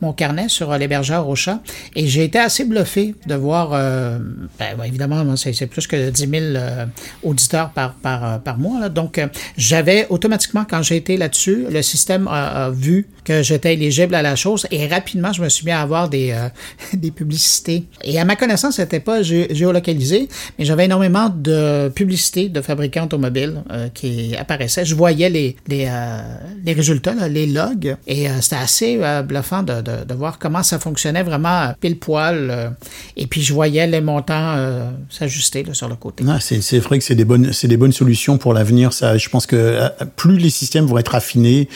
[0.00, 1.60] mon carnet sur l'hébergeur au chat
[1.94, 6.32] et j'ai été assez bluffé de voir, ben, évidemment, moi, c'est plus que 10 000
[6.42, 6.86] euh,
[7.22, 8.88] auditeurs par, par, par mois.
[8.88, 9.20] donc,
[9.56, 14.36] j'avais automatiquement, quand j'ai été là-dessus, le système a, vu que j'étais éligible à la
[14.36, 16.34] chose et rapidement, je me suis mis à avoir des,
[16.92, 17.84] des publicités.
[18.04, 23.04] Et à ma connaissance, c'était pas gé- géolocalisé, mais j'avais énormément de publicités de fabricants
[23.04, 24.84] automobiles euh, qui apparaissaient.
[24.84, 26.20] Je voyais les, les, euh,
[26.64, 30.62] les résultats, là, les logs, et euh, c'était assez bluffant de, de, de voir comment
[30.62, 32.74] ça fonctionnait vraiment pile poil.
[33.16, 34.56] et puis je voyais les montants
[35.10, 36.24] s'ajuster sur le côté.
[36.28, 38.90] Ah, c'est vrai que c'est des bonnes des bonnes solutions pour l'avenir.
[38.92, 39.80] Je pense que
[40.16, 41.68] plus les systèmes vont être affinés,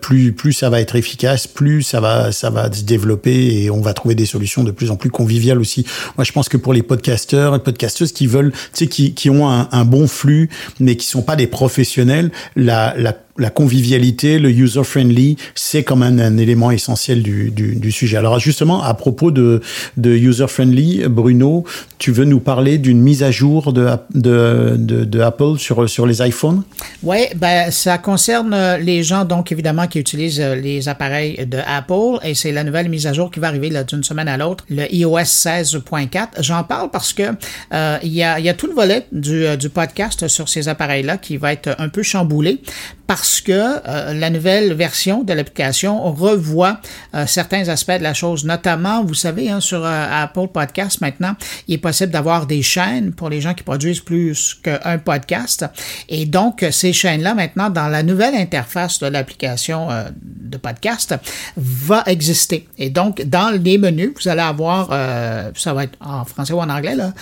[0.00, 3.80] plus plus ça va être efficace, plus ça va ça va se développer et on
[3.80, 5.84] va trouver des solutions de plus en plus conviviales aussi.
[6.16, 9.30] Moi, je pense que pour les podcasteurs et podcasteuses qui veulent, tu sais, qui qui
[9.30, 10.48] ont un, un bon flux
[10.80, 16.18] mais qui sont pas des professionnels, la la la convivialité, le user-friendly, c'est comme un,
[16.18, 18.16] un élément essentiel du, du, sujet.
[18.16, 19.60] Alors justement, à propos de,
[19.96, 21.64] de user-friendly, Bruno,
[21.98, 26.20] tu veux nous parler d'une mise à jour de, de, de, Apple sur, sur les
[26.26, 26.62] iPhones?
[27.02, 32.18] Oui, ben, ça concerne les gens, donc, évidemment, qui utilisent euh, les appareils de Apple
[32.22, 34.92] et c'est la nouvelle mise à jour qui va arriver d'une semaine à l'autre, le
[34.92, 36.28] iOS 16.4.
[36.40, 37.22] J'en parle parce que
[37.72, 40.68] euh, il y, a, y a tout le volet du, euh, du podcast sur ces
[40.68, 42.60] appareils-là qui va être un peu chamboulé
[43.06, 46.80] parce que euh, la nouvelle version de l'application revoit
[47.14, 51.34] euh, certains aspects de la chose, notamment, vous savez, hein, sur euh, Apple Podcast maintenant,
[51.68, 55.66] il est possible d'avoir des chaînes pour les gens qui produisent plus qu'un podcast.
[56.08, 61.14] Et donc, ces chaînes-là, maintenant, dans la nouvelle interface de l'application euh, de podcast,
[61.56, 62.68] va exister.
[62.78, 66.60] Et donc, dans les menus, vous allez avoir, euh, ça va être en français ou
[66.60, 67.12] en anglais, là,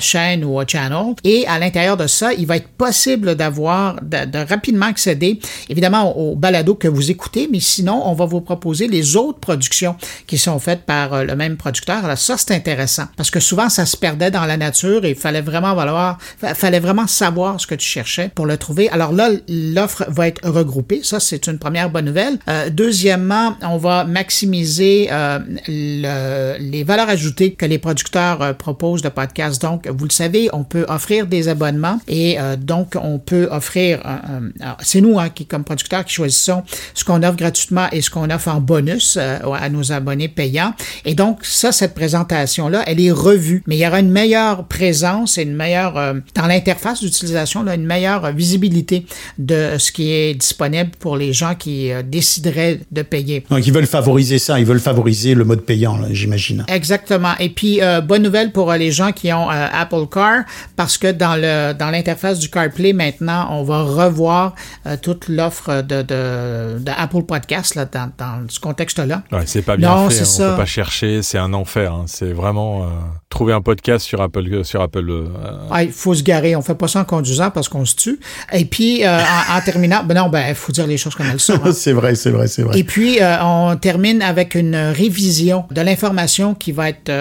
[0.00, 1.14] chaîne ou channel.
[1.24, 6.34] Et à l'intérieur de ça, il va être possible d'avoir, de rapidement accéder, évidemment, au,
[6.34, 9.96] balado que vous écoutez, mais sinon, on va vous proposer les autres productions
[10.26, 12.04] qui sont faites par euh, le même producteur.
[12.04, 15.16] Alors ça, c'est intéressant parce que souvent, ça se perdait dans la nature et il
[15.16, 18.88] fallait vraiment valoir, fa- fallait vraiment savoir ce que tu cherchais pour le trouver.
[18.90, 21.00] Alors là, l'offre va être regroupée.
[21.02, 22.38] Ça, c'est une première bonne nouvelle.
[22.48, 29.08] Euh, deuxièmement, on va maximiser euh, le- les valeurs ajoutées que les producteurs proposent de
[29.08, 29.60] podcasts.
[29.62, 34.00] Donc, vous le savez, on peut offrir des abonnements et donc on peut offrir.
[34.04, 36.62] un- c'est nous hein, qui, comme producteurs, qui choisissons
[36.94, 40.74] ce qu'on offre gratuitement et ce qu'on offre en bonus euh, à nos abonnés payants.
[41.04, 43.62] Et donc, ça, cette présentation-là, elle est revue.
[43.66, 47.74] Mais il y aura une meilleure présence et une meilleure, euh, dans l'interface d'utilisation, là,
[47.74, 49.06] une meilleure visibilité
[49.38, 53.44] de ce qui est disponible pour les gens qui euh, décideraient de payer.
[53.50, 56.64] Donc, ils veulent favoriser ça, ils veulent favoriser le mode payant, là, j'imagine.
[56.68, 57.32] Exactement.
[57.38, 60.44] Et puis, euh, bonne nouvelle pour euh, les gens qui ont euh, Apple Car,
[60.76, 64.54] parce que dans le dans l'interface du CarPlay, maintenant, on va revoir
[64.86, 69.22] euh, toute l'offre de, de, de Apple Podcast là, dans, dans ce contexte-là.
[69.32, 71.92] Ouais, c'est pas bien Non, fait, hein, on peut pas chercher, c'est un enfer.
[71.92, 72.04] hein.
[72.06, 72.86] C'est vraiment euh,
[73.28, 75.08] trouver un podcast sur Apple, sur Apple.
[75.10, 76.56] euh, il faut se garer.
[76.56, 78.18] On fait pas ça en conduisant parce qu'on se tue.
[78.52, 79.18] Et puis, en,
[79.56, 81.54] en terminant, ben non, ben, il faut dire les choses comme elles sont.
[81.64, 81.72] hein.
[81.74, 82.78] c'est vrai, c'est vrai, c'est vrai.
[82.78, 87.12] Et puis, on termine avec une révision de l'information qui va être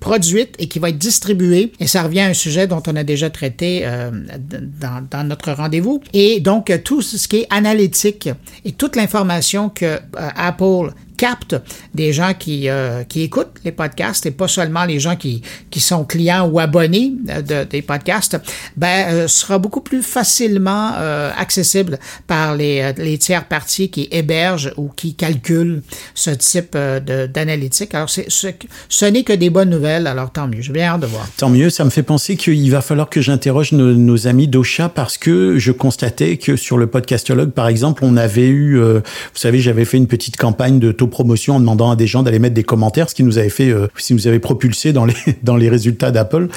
[0.00, 1.72] produite et qui va être distribuée.
[1.80, 3.86] Et ça revient à un sujet dont on a déjà traité
[4.80, 6.00] dans, dans notre rendez-vous.
[6.12, 8.28] Et donc, euh, tout ce qui est analytique
[8.64, 9.98] et toute l'information que euh,
[10.36, 11.56] Apple capte
[11.94, 15.80] des gens qui, euh, qui écoutent les podcasts et pas seulement les gens qui, qui
[15.80, 18.38] sont clients ou abonnés euh, de, des podcasts,
[18.76, 24.08] ben, euh, sera beaucoup plus facilement euh, accessible par les, euh, les tiers parties qui
[24.10, 25.82] hébergent ou qui calculent
[26.14, 27.94] ce type euh, d'analytique.
[27.94, 28.48] Alors, c'est, ce,
[28.88, 30.62] ce n'est que des bonnes nouvelles, alors tant mieux.
[30.62, 31.28] J'ai bien hâte de voir.
[31.36, 34.88] Tant mieux, ça me fait penser qu'il va falloir que j'interroge nos, nos amis d'Ocha
[34.88, 39.00] parce que je constatais que sur le podcastologue, par exemple, on avait eu, vous
[39.34, 42.38] savez, j'avais fait une petite campagne de taux promotion en demandant à des gens d'aller
[42.38, 45.04] mettre des commentaires, ce qui nous avait fait, euh, ce qui nous avait propulsé dans
[45.04, 46.48] les dans les résultats d'Apple.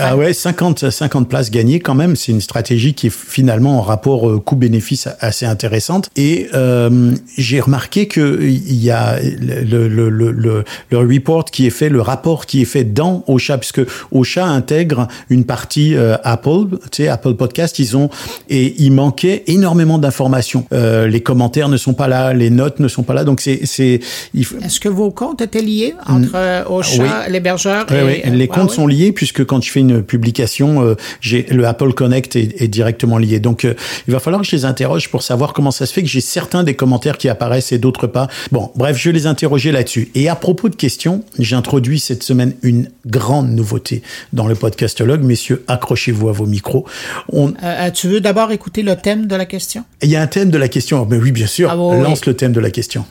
[0.00, 3.82] Ah ouais, 50 50 places gagnées quand même, c'est une stratégie qui est finalement en
[3.82, 6.10] rapport euh, coût-bénéfice assez intéressante.
[6.16, 11.66] Et euh, j'ai remarqué que il y a le, le, le, le, le report qui
[11.66, 16.16] est fait, le rapport qui est fait dans Ocha, puisque Ocha intègre une partie euh,
[16.24, 18.10] Apple, tu sais, Apple Podcast, ils ont
[18.48, 20.66] et il manquait énormément d'informations.
[20.72, 24.00] Les commentaires ne sont pas là, les notes ne sont pas là, donc c'est c'est
[24.34, 27.08] il faut- Est-ce que vos comptes étaient liés entre euh, Ocha, Oui.
[27.32, 27.94] l'hébergeur et...
[27.94, 31.66] euh, les ah comptes sont liés puisque quand je fais une publication, euh, j'ai le
[31.66, 33.40] Apple Connect est, est directement lié.
[33.40, 36.08] Donc il va falloir que je les interroge pour savoir comment ça se fait que
[36.08, 38.28] j'ai certains des commentaires qui apparaissent et d'autres pas.
[38.50, 40.10] Bon, bref, je vais les interroger là-dessus.
[40.14, 45.22] Et à propos de questions, j'ai introduit cette semaine une grande nouveauté dans le podcastologue.
[45.22, 46.84] Messieurs, accrochez-vous à vos micros.
[47.32, 49.84] On, euh, tu veux d'abord écouter le thème de la question?
[50.02, 51.06] il y a un thème de la question.
[51.08, 51.68] Mais oui, bien sûr.
[51.72, 52.24] Ah bon, Lance oui.
[52.28, 53.04] le thème de la question.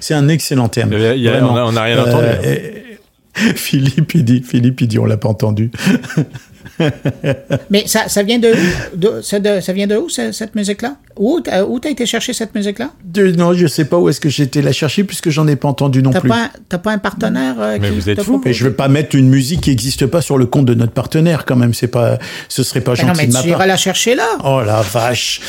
[0.00, 0.70] C'est un excellent.
[0.76, 1.54] Il y a- il y a- Vraiment.
[1.66, 2.26] on n'a rien entendu.
[2.26, 2.38] hein.
[2.44, 2.58] euh,
[3.54, 5.70] Philippe, il dit, Philippe, il dit, on l'a pas entendu.
[7.70, 8.96] Mais ça, ça vient de où?
[8.96, 10.96] De- ça, de- ça vient de où, ce- cette musique-là?
[11.16, 12.90] Où t'as où t'as été chercher cette musique-là?
[13.36, 15.68] Non, je sais pas où est-ce que j'ai été la chercher puisque j'en ai pas
[15.68, 16.30] entendu non plus.
[16.68, 18.40] t'as pas un partenaire euh, Mais qui vous êtes fou.
[18.44, 20.92] Et je veux pas mettre une musique qui n'existe pas sur le compte de notre
[20.92, 21.74] partenaire quand même.
[21.74, 23.56] C'est pas, ce serait pas Ben non, gentil mais de ma tu part.
[23.58, 24.26] iras la chercher là.
[24.44, 25.40] Oh la vache.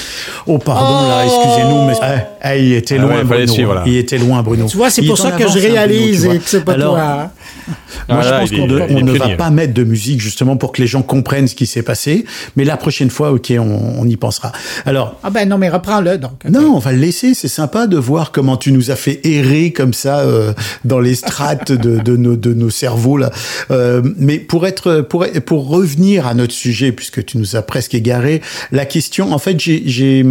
[0.48, 1.42] Oh pardon là, Oh.
[1.44, 3.54] excusez-nous, mais ah, ah, il était Ah loin ouais, Bruno.
[3.54, 3.84] suivre.
[3.86, 4.66] Il était loin Bruno.
[4.66, 6.96] Tu vois, c'est pour ça que je hein, Bruno, réalise et que c'est pas Alors,
[6.96, 7.32] toi.
[8.08, 10.88] Moi, Ah, je pense qu'on ne- va pas mettre de musique justement pour que les
[10.88, 12.26] gens comprennent ce qui s'est passé.
[12.56, 14.52] Mais la prochaine fois, ok, on, on y pensera.
[14.86, 16.44] Alors, Ah ben non, mais reprends-le donc.
[16.50, 17.34] non, on va le laisser.
[17.34, 20.54] C'est sympa de voir comment tu nous as fait errer comme ça euh,
[20.86, 23.32] dans les strates de, de, nos, de nos cerveaux là.
[23.72, 27.94] Euh, mais pour être pour pour revenir à notre sujet, puisque tu nous as presque
[27.94, 28.42] égaré,
[28.72, 29.32] la question.
[29.34, 30.26] En fait, j'ai j'ai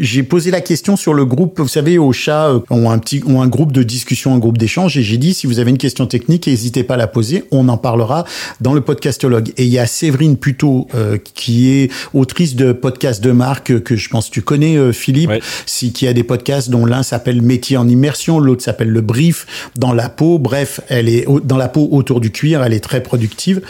[0.00, 1.60] j'ai posé la question sur le groupe.
[1.60, 4.58] Vous savez, au chat euh, ont un petit ont un groupe de discussion, un groupe
[4.58, 4.96] d'échange.
[4.96, 7.44] Et j'ai dit si vous avez une question technique, n'hésitez pas à la poser.
[7.52, 8.24] On en parlera
[8.60, 9.50] dans le podcastologue.
[9.58, 13.94] Et il y a Séverine Puto euh, qui est autrice de podcasts de marque que
[13.94, 15.40] je pense que tu connais, euh, Philippe Ouais.
[15.66, 19.46] si qui a des podcasts dont l'un s'appelle Métier en immersion, l'autre s'appelle Le Brief
[19.76, 20.38] dans la peau.
[20.40, 23.60] Bref, elle est au- dans la peau autour du cuir, elle est très productive.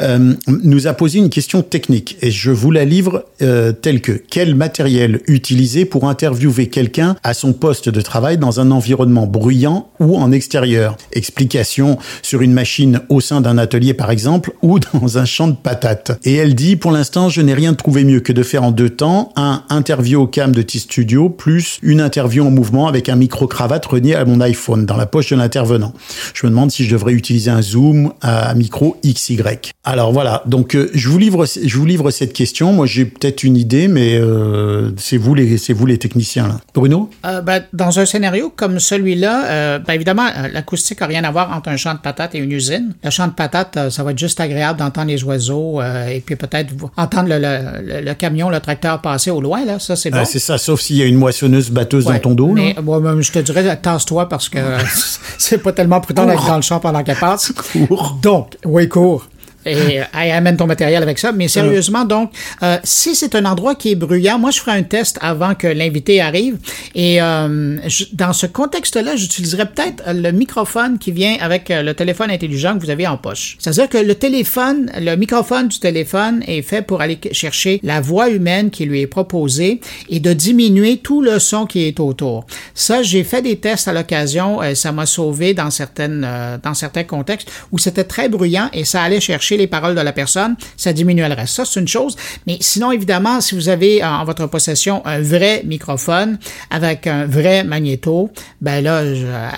[0.00, 4.12] Euh, nous a posé une question technique et je vous la livre euh, telle que
[4.12, 9.90] quel matériel utiliser pour interviewer quelqu'un à son poste de travail dans un environnement bruyant
[10.00, 10.96] ou en extérieur?
[11.12, 15.56] Explication sur une machine au sein d'un atelier par exemple ou dans un champ de
[15.56, 16.18] patates.
[16.24, 18.90] Et elle dit pour l'instant je n'ai rien trouvé mieux que de faire en deux
[18.90, 23.86] temps un interview au cam de T-Studio plus une interview en mouvement avec un micro-cravate
[23.86, 25.94] relié à mon iPhone dans la poche de l'intervenant.
[26.34, 29.38] Je me demande si je devrais utiliser un zoom à micro XY.
[29.84, 32.74] Alors voilà, donc euh, je vous livre je vous livre cette question.
[32.74, 36.60] Moi j'ai peut-être une idée, mais euh, c'est vous les vous les techniciens là.
[36.74, 37.08] Bruno?
[37.24, 41.70] Euh, ben, dans un scénario comme celui-là, ben, évidemment, l'acoustique n'a rien à voir entre
[41.70, 42.94] un champ de patates et une usine.
[43.04, 46.20] Le champ de patates, euh, ça va être juste agréable d'entendre les oiseaux euh, et
[46.20, 49.64] puis peut-être entendre le, le- le- le camion, le tracteur passer au loin.
[49.64, 50.18] Là, ça c'est bon.
[50.20, 52.48] Ah, c'est ça, sauf s'il y a une moissonneuse batteuse Ouais, dans ton dos.
[52.48, 52.74] Mais
[53.20, 54.78] je te dirais, tasse-toi parce que euh,
[55.38, 57.52] c'est pas tellement prudent d'être dans le champ pendant qu'elle passe.
[57.72, 58.18] Cours.
[58.22, 59.28] Donc, oui, cours.
[59.68, 61.32] Et euh, amène ton matériel avec ça.
[61.32, 64.82] Mais sérieusement, donc, euh, si c'est un endroit qui est bruyant, moi, je ferai un
[64.82, 66.58] test avant que l'invité arrive.
[66.94, 67.76] Et euh,
[68.12, 72.90] dans ce contexte-là, j'utiliserais peut-être le microphone qui vient avec le téléphone intelligent que vous
[72.90, 73.56] avez en poche.
[73.58, 78.30] C'est-à-dire que le téléphone, le microphone du téléphone est fait pour aller chercher la voix
[78.30, 82.46] humaine qui lui est proposée et de diminuer tout le son qui est autour.
[82.74, 84.60] Ça, j'ai fait des tests à l'occasion.
[84.74, 86.26] ça m'a sauvé dans certaines,
[86.62, 90.12] dans certains contextes où c'était très bruyant et ça allait chercher les paroles de la
[90.12, 91.54] personne, ça diminuait le reste.
[91.54, 92.16] Ça, c'est une chose.
[92.46, 96.38] Mais sinon, évidemment, si vous avez en votre possession un vrai microphone
[96.70, 99.02] avec un vrai magnéto, ben là,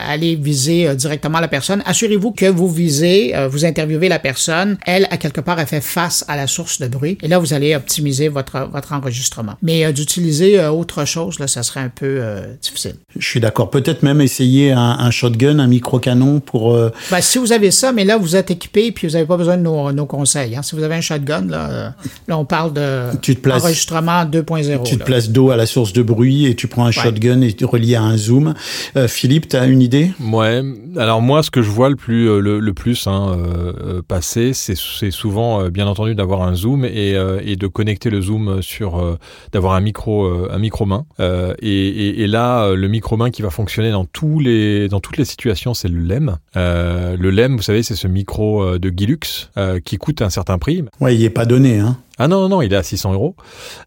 [0.09, 1.83] allez viser euh, directement la personne.
[1.87, 4.79] Assurez-vous que vous visez, euh, vous interviewez la personne.
[4.87, 7.19] Elle, à quelque part, elle fait face à la source de bruit.
[7.23, 9.55] Et là, vous allez optimiser votre, votre enregistrement.
[9.63, 12.95] Mais euh, d'utiliser euh, autre chose, là, ça serait un peu euh, difficile.
[13.19, 13.71] Je suis d'accord.
[13.71, 16.75] Peut-être même essayer un, un shotgun, un micro-canon pour.
[16.75, 19.37] euh, Ben, si vous avez ça, mais là, vous êtes équipé puis vous n'avez pas
[19.37, 20.57] besoin de nos nos, nos conseils.
[20.57, 20.63] hein.
[20.63, 21.89] Si vous avez un shotgun, là, euh,
[22.29, 24.83] là on parle de Tu te places- enregistrement 2.0.
[24.85, 25.05] Tu te là.
[25.05, 27.95] places dos à la source de bruit et tu prends un shotgun et tu relié
[27.97, 28.55] à un zoom.
[28.97, 30.11] Euh, Philippe, tu as une idée?
[30.21, 30.63] Ouais.
[30.97, 34.53] Alors moi, ce que je vois le plus euh, le, le plus hein, euh, passer,
[34.55, 38.63] c'est souvent euh, bien entendu d'avoir un zoom et, euh, et de connecter le zoom
[38.63, 39.19] sur euh,
[39.53, 41.05] d'avoir un micro un micro main.
[41.21, 45.01] Euh, et, et, et là, le micro main qui va fonctionner dans tous les dans
[45.01, 46.37] toutes les situations, c'est le LEM.
[46.57, 49.19] Euh, le LEM, vous savez, c'est ce micro de Gilux
[49.57, 50.85] euh, qui coûte un certain prix.
[51.01, 51.79] Ouais, il est pas donné.
[51.79, 51.97] Hein.
[52.23, 53.35] Ah non, non, non, il est à 600 euros.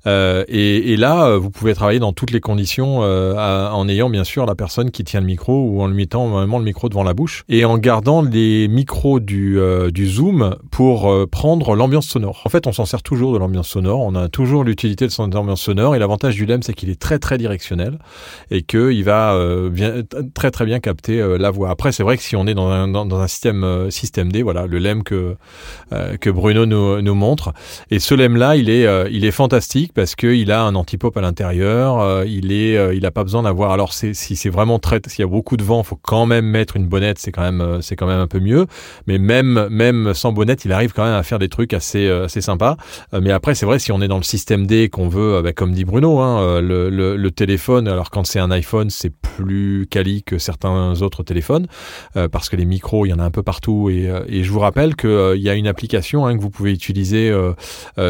[0.08, 4.10] Euh, et, et là, euh, vous pouvez travailler dans toutes les conditions euh, en ayant
[4.10, 6.89] bien sûr la personne qui tient le micro ou en lui mettant vraiment le micro
[6.89, 11.76] devant la bouche et en gardant les micros du, euh, du Zoom pour euh, prendre
[11.76, 12.41] l'ambiance sonore.
[12.46, 14.00] En fait, on s'en sert toujours de l'ambiance sonore.
[14.00, 17.00] On a toujours l'utilité de son ambiance sonore et l'avantage du LEM, c'est qu'il est
[17.00, 18.00] très très directionnel
[18.50, 20.02] et qu'il va euh, bien,
[20.34, 21.69] très très bien capter la voix.
[21.69, 24.65] Après, c'est vrai que si on est dans un, dans, un système système D, voilà,
[24.65, 25.36] le LEM que
[26.19, 27.54] que Bruno nous, nous montre.
[27.91, 31.16] Et ce là, il est euh, il est fantastique parce que il a un anti-pop
[31.18, 32.00] à l'intérieur.
[32.00, 33.72] euh, il est euh, il a pas besoin d'avoir.
[33.72, 36.46] Alors c'est si c'est vraiment très s'il y a beaucoup de vent, faut quand même
[36.46, 37.20] mettre une bonnette.
[37.20, 38.68] C'est quand même c'est quand même un peu mieux.
[39.08, 42.42] Mais même même sans bonnette, il arrive quand même à faire des trucs assez assez
[42.42, 42.78] sympas.
[43.14, 45.74] Mais après, c'est vrai si on est dans le système D qu'on veut, bah, comme
[45.74, 47.88] dit Bruno, hein, le, téléphone.
[47.88, 51.68] Alors quand c'est un iPhone, c'est plus quali que certains autres téléphones
[52.32, 53.90] parce que les micros, il y en a un peu partout.
[53.90, 54.10] Et,
[54.44, 57.34] je vous rappelle qu'il il y a une application hein, que vous pouvez utiliser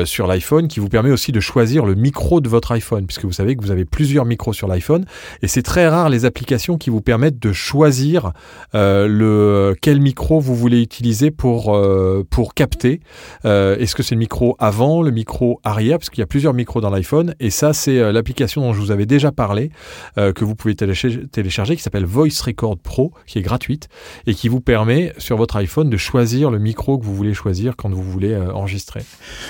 [0.04, 3.26] euh, sur l'iPhone qui vous permet aussi de choisir le micro de votre iPhone, puisque
[3.26, 5.06] vous savez que vous avez plusieurs micros sur l'iPhone.
[5.42, 8.32] Et c'est très rare les applications qui vous permettent de choisir
[8.76, 13.02] euh, le quel micro vous voulez utiliser pour euh, pour capter.
[13.46, 16.54] Euh, Est-ce que c'est le micro avant, le micro arrière, parce qu'il y a plusieurs
[16.54, 17.36] micros dans l'iPhone.
[17.40, 19.72] Et ça, c'est l'application dont je vous avais déjà parlé,
[20.16, 23.88] que vous pouvez télécharger, télécharger, qui s'appelle Voice Record Pro, qui est gratuite
[24.28, 27.76] et qui vous permet sur votre iPhone de choisir le micro que vous voulez choisir
[27.76, 29.02] quand vous voulez enregistrer.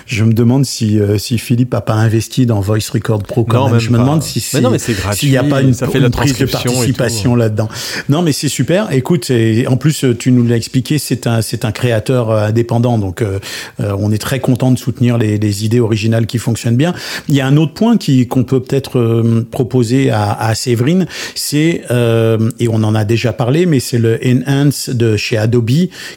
[0.06, 0.34] Je me
[0.64, 3.72] si, euh, si Philippe a pas investi dans Voice Record Pro quand Non, même.
[3.74, 6.46] même Je me demande si s'il n'y a pas une, ça fait la prise de
[6.46, 7.70] participation là-dedans.
[8.10, 8.92] Non, mais c'est super.
[8.92, 12.98] Écoute, et en plus tu nous l'as expliqué, c'est un c'est un créateur euh, indépendant,
[12.98, 13.40] donc euh,
[13.80, 16.94] euh, on est très content de soutenir les, les idées originales qui fonctionnent bien.
[17.28, 21.08] Il y a un autre point qui qu'on peut peut-être euh, proposer à, à Séverine,
[21.36, 25.64] c'est euh, et on en a déjà parlé, mais c'est le Enhance de chez Adobe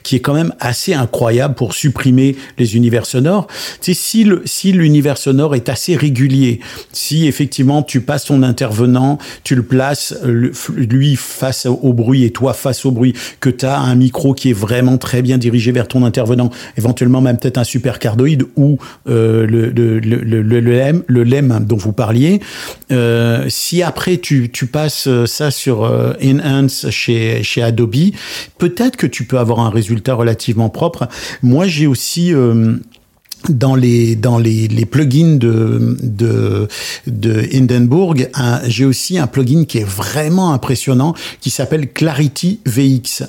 [0.02, 3.46] qui est quand même assez incroyable pour supprimer les univers sonores.
[3.80, 6.60] Tu sais, si le si l'univers sonore est assez régulier,
[6.92, 12.54] si effectivement tu passes ton intervenant, tu le places lui face au bruit et toi
[12.54, 15.88] face au bruit, que tu as un micro qui est vraiment très bien dirigé vers
[15.88, 20.60] ton intervenant, éventuellement même peut-être un super cardoïde ou euh, le, le, le, le, le,
[20.60, 22.40] LEM, le LEM dont vous parliez.
[22.92, 28.12] Euh, si après tu, tu passes ça sur euh, Enhance chez, chez Adobe,
[28.58, 31.08] peut-être que tu peux avoir un résultat relativement propre.
[31.42, 32.32] Moi, j'ai aussi...
[33.48, 36.66] dans les dans les, les plugins de de
[37.06, 38.28] de Hindenburg,
[38.66, 43.22] j'ai aussi un plugin qui est vraiment impressionnant qui s'appelle Clarity VX.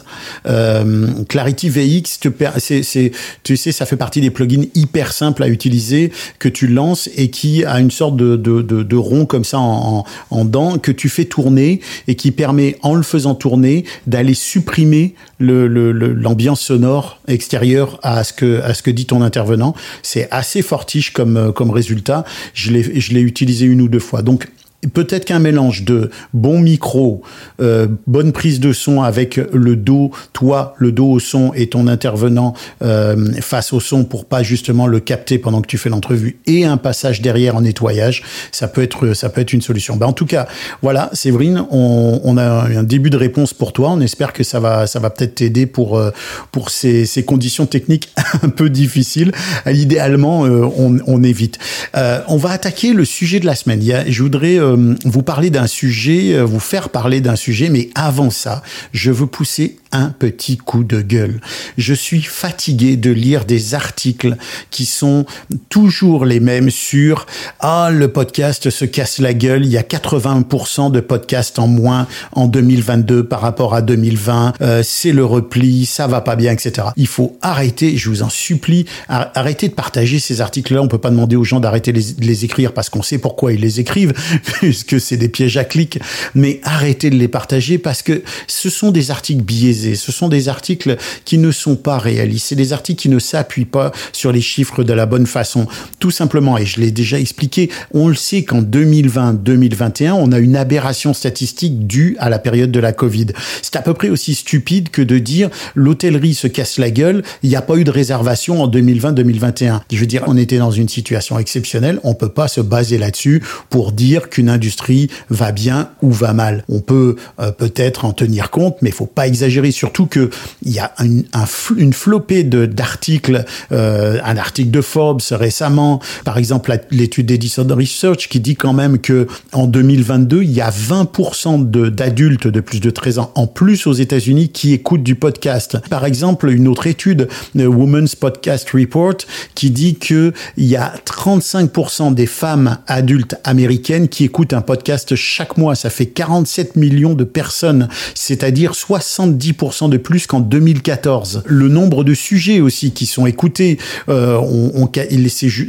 [0.48, 2.20] Euh, Clarity VX,
[2.58, 3.12] c'est c'est
[3.44, 7.30] tu sais ça fait partie des plugins hyper simples à utiliser que tu lances et
[7.30, 10.92] qui a une sorte de de de, rond comme ça en, en en dents que
[10.92, 16.14] tu fais tourner et qui permet en le faisant tourner d'aller supprimer le le- le-
[16.14, 19.76] l'ambiance sonore extérieure à ce que à ce que dit ton intervenant.
[20.04, 22.24] C'est assez fortiche comme euh, comme résultat.
[22.54, 24.22] Je l'ai je l'ai utilisé une ou deux fois.
[24.22, 24.48] Donc
[24.94, 27.24] Peut-être qu'un mélange de bon micro,
[27.60, 31.88] euh, bonne prise de son avec le dos, toi, le dos au son et ton
[31.88, 36.40] intervenant euh, face au son pour pas justement le capter pendant que tu fais l'entrevue
[36.46, 39.96] et un passage derrière en nettoyage, ça peut être ça peut être une solution.
[39.96, 40.48] Ben, en tout cas,
[40.84, 43.90] voilà, Séverine, on, on a un début de réponse pour toi.
[43.90, 46.12] On espère que ça va ça va peut-être t'aider pour euh,
[46.52, 48.10] pour ces, ces conditions techniques
[48.44, 49.32] un peu difficiles.
[49.66, 51.60] Idéalement, euh, on, on évite.
[51.96, 53.82] Euh, on va attaquer le sujet de la semaine.
[53.82, 54.67] Il y a, je voudrais euh,
[55.06, 59.28] vous parler d'un sujet, euh, vous faire parler d'un sujet, mais avant ça, je veux
[59.28, 61.40] pousser un petit coup de gueule.
[61.78, 64.36] Je suis fatigué de lire des articles
[64.72, 65.26] qui sont
[65.70, 67.26] toujours les mêmes sur
[67.60, 72.08] ah le podcast se casse la gueule, il y a 80% de podcasts en moins
[72.34, 76.88] en 2022 par rapport à 2020, euh, c'est le repli, ça va pas bien, etc.
[76.98, 80.82] Il faut arrêter, je vous en supplie, ar- arrêtez de partager ces articles-là.
[80.82, 83.62] On peut pas demander aux gens d'arrêter de les écrire parce qu'on sait pourquoi ils
[83.62, 86.00] les écrivent, plus que c'est des pièges à clics,
[86.36, 90.50] mais arrêtez de les partager parce que ce sont des articles biaisés, ce sont des
[90.50, 94.42] articles qui ne sont pas réalistes, c'est des articles qui ne s'appuient pas sur les
[94.42, 95.68] chiffres de la bonne façon.
[96.00, 100.56] Tout simplement, et je l'ai déjà expliqué, on le sait qu'en 2020-2021, on a une
[100.56, 103.28] aberration statistique due à la période de la Covid.
[103.62, 107.50] C'est à peu près aussi stupide que de dire l'hôtellerie se casse la gueule, il
[107.50, 109.82] n'y a pas eu de réservation en 2020-2021.
[109.92, 113.44] Je veux dire, on était dans une situation exceptionnelle, on peut pas se baser là-dessus
[113.70, 116.64] pour dire qu'une industrie va bien ou va mal.
[116.70, 119.67] On peut euh, peut-être en tenir compte, mais il faut pas exagérer.
[119.72, 120.30] Surtout que
[120.64, 126.38] il y a une, un, une flopée d'articles, euh, un article de Forbes récemment, par
[126.38, 131.70] exemple l'étude d'Edison Research qui dit quand même que en 2022 il y a 20%
[131.70, 135.78] d'adultes de, plus de 13 ans en plus aux États-Unis qui écoutent du podcast.
[135.90, 139.18] Par exemple, une autre étude, le Women's Podcast Report,
[139.56, 145.16] qui dit que il y a 35% des femmes adultes américaines qui écoutent un podcast
[145.16, 145.76] chaque mois.
[145.76, 151.44] Ça fait 47 millions de personnes, c'est-à-dire 70% de plus qu'en 2014.
[151.46, 153.78] Le nombre de sujets aussi qui sont écoutés,
[154.10, 154.90] euh, on, on,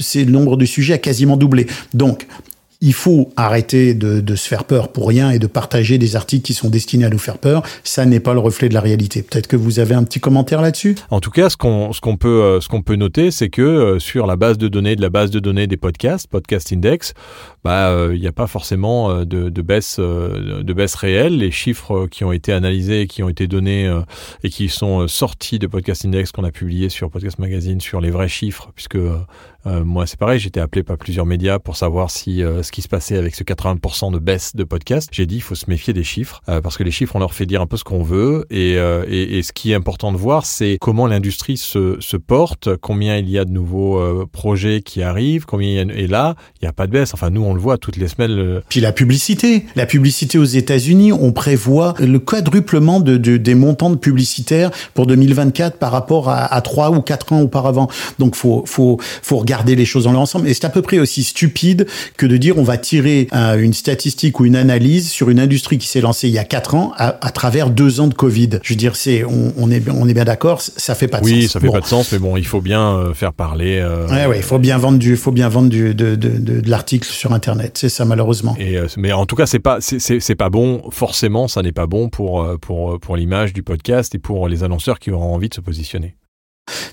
[0.01, 1.67] c'est le nombre de sujets a quasiment doublé.
[1.95, 2.27] Donc,
[2.81, 6.45] il faut arrêter de, de, se faire peur pour rien et de partager des articles
[6.45, 7.63] qui sont destinés à nous faire peur.
[7.83, 9.23] Ça n'est pas le reflet de la réalité.
[9.23, 10.95] Peut-être que vous avez un petit commentaire là-dessus?
[11.11, 13.63] En tout cas, ce qu'on ce qu'on peut euh, ce qu'on peut noter, c'est que
[13.63, 17.15] euh, sur la base de données de la base de données des podcasts, Podcast Index,
[17.65, 21.39] bah euh, il n'y a pas forcément de, de baisse de baisse réelle.
[21.39, 23.93] Les chiffres qui ont été analysés, qui ont été donnés
[24.43, 28.11] et qui sont sortis de Podcast Index qu'on a publié sur Podcast Magazine sur les
[28.11, 28.99] vrais chiffres, puisque
[29.69, 32.81] euh, moi, c'est pareil, j'étais appelé par plusieurs médias pour savoir si euh, ce qui
[32.81, 35.11] se passait avec ce 80% de baisse de podcast.
[35.13, 37.35] J'ai dit, il faut se méfier des chiffres euh, parce que les chiffres, on leur
[37.35, 38.47] fait dire un peu ce qu'on veut.
[38.51, 42.77] Et, et, et, ce qui est important de voir, c'est comment l'industrie se, se, porte,
[42.77, 45.95] combien il y a de nouveaux projets qui arrivent, combien il y a...
[45.95, 47.15] Et là, il n'y a pas de baisse.
[47.15, 48.61] Enfin, nous, on le voit toutes les semaines.
[48.69, 49.65] Puis la publicité.
[49.77, 55.07] La publicité aux États-Unis, on prévoit le quadruplement de, de, des montants de publicitaires pour
[55.07, 57.89] 2024 par rapport à, à 3 ou 4 ans auparavant.
[58.19, 60.49] Donc, faut, faut, faut regarder les choses dans leur ensemble.
[60.49, 61.87] Et c'est à peu près aussi stupide
[62.17, 65.79] que de dire on va tirer euh, une statistique ou une analyse sur une industrie
[65.79, 68.61] qui s'est lancée il y a quatre ans à, à, travers deux ans de Covid.
[68.63, 71.25] Je veux dire, c'est on, on est on est bien d'accord, ça fait pas de
[71.25, 71.41] oui, sens.
[71.41, 71.73] Oui, ça fait bon.
[71.73, 73.79] pas de sens, mais bon, il faut bien euh, faire parler.
[73.79, 74.07] Euh...
[74.09, 76.71] Ouais, ouais, il faut bien vendre du, faut bien vendre du, de, de, de, de
[76.71, 77.79] l'article sur Internet.
[77.79, 78.57] C'est ça malheureusement.
[78.61, 80.91] Euh, mais en tout cas, c'est pas c'est pas bon.
[80.91, 84.65] Forcément, ça n'est pas bon pour euh, pour pour l'image du podcast et pour les
[84.65, 86.17] annonceurs qui auront envie de se positionner.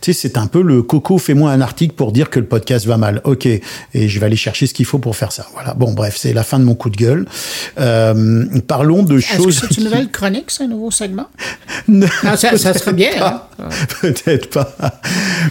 [0.01, 2.85] Tu sais, c'est un peu le coco, fais-moi un article pour dire que le podcast
[2.85, 3.21] va mal.
[3.23, 3.61] Ok, et
[3.93, 5.47] je vais aller chercher ce qu'il faut pour faire ça.
[5.53, 5.73] Voilà.
[5.73, 7.25] Bon, bref, c'est la fin de mon coup de gueule.
[7.79, 9.47] Euh, parlons de choses.
[9.47, 11.27] Est-ce que c'est une nouvelle chronique, c'est un nouveau segment?
[11.87, 13.11] Non, ça, ça, serait bien.
[13.21, 13.41] Hein?
[14.01, 14.75] Peut-être pas.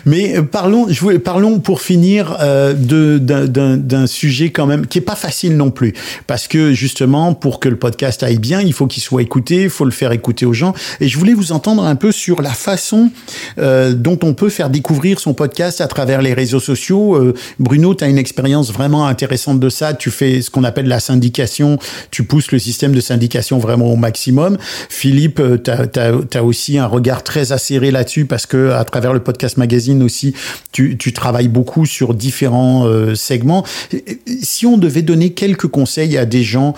[0.05, 5.15] Mais parlons, je voulais, parlons pour finir euh, d'un sujet quand même qui est pas
[5.15, 5.95] facile non plus,
[6.27, 9.71] parce que justement, pour que le podcast aille bien, il faut qu'il soit écouté, il
[9.71, 10.75] faut le faire écouter aux gens.
[11.01, 13.11] Et je voulais vous entendre un peu sur la façon
[13.59, 17.17] euh, dont on peut faire découvrir son podcast à travers les réseaux sociaux.
[17.17, 19.95] Euh, Bruno, tu as une expérience vraiment intéressante de ça.
[19.95, 21.79] Tu fais ce qu'on appelle la syndication.
[22.11, 24.59] Tu pousses le système de syndication vraiment au maximum.
[24.89, 25.71] Philippe, tu
[26.39, 30.35] as, aussi un regard très acéré là-dessus parce que à travers le podcast magazine aussi,
[30.73, 33.65] tu, tu travailles beaucoup sur différents euh, segments.
[34.43, 36.75] Si on devait donner quelques conseils à des gens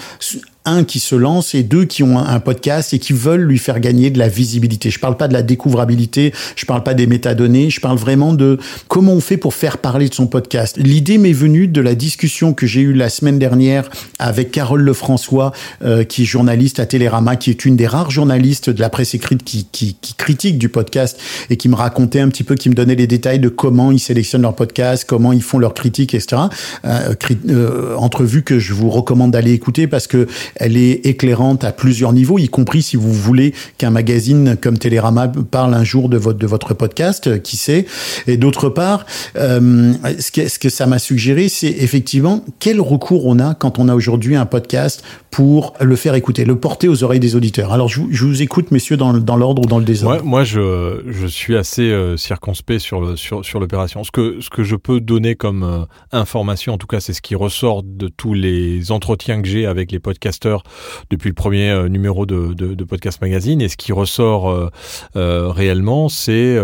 [0.66, 3.80] un qui se lance et deux qui ont un podcast et qui veulent lui faire
[3.80, 4.90] gagner de la visibilité.
[4.90, 8.58] Je parle pas de la découvrabilité, je parle pas des métadonnées, je parle vraiment de
[8.88, 10.76] comment on fait pour faire parler de son podcast.
[10.78, 13.88] L'idée m'est venue de la discussion que j'ai eue la semaine dernière
[14.18, 15.52] avec Carole Lefrançois,
[15.82, 19.14] euh, qui est journaliste à Télérama, qui est une des rares journalistes de la presse
[19.14, 21.18] écrite qui, qui, qui critique du podcast
[21.50, 24.00] et qui me racontait un petit peu, qui me donnait les détails de comment ils
[24.00, 26.42] sélectionnent leur podcast, comment ils font leurs critiques, etc.
[26.84, 27.14] Euh,
[27.48, 30.26] euh, entrevue que je vous recommande d'aller écouter parce que
[30.56, 35.28] elle est éclairante à plusieurs niveaux, y compris si vous voulez qu'un magazine comme Télérama
[35.28, 37.86] parle un jour de votre, podcast, euh, qui sait.
[38.26, 43.54] Et d'autre part, euh, ce que ça m'a suggéré, c'est effectivement quel recours on a
[43.54, 45.02] quand on a aujourd'hui un podcast
[45.36, 47.70] pour le faire écouter, le porter aux oreilles des auditeurs.
[47.70, 50.24] Alors je, vous écoute, messieurs, dans, l'ordre ou dans le désordre.
[50.24, 54.02] Moi, je, suis assez euh, circonspect sur l'opération.
[54.02, 57.82] Ce que, je peux donner comme euh, information, en tout cas, c'est ce qui ressort
[57.82, 60.62] de tous les entretiens que j'ai avec les podcasteurs
[61.10, 63.60] depuis le premier euh, numéro de, Podcast Magazine.
[63.60, 64.70] Et ce qui ressort
[65.14, 66.58] réellement, c'est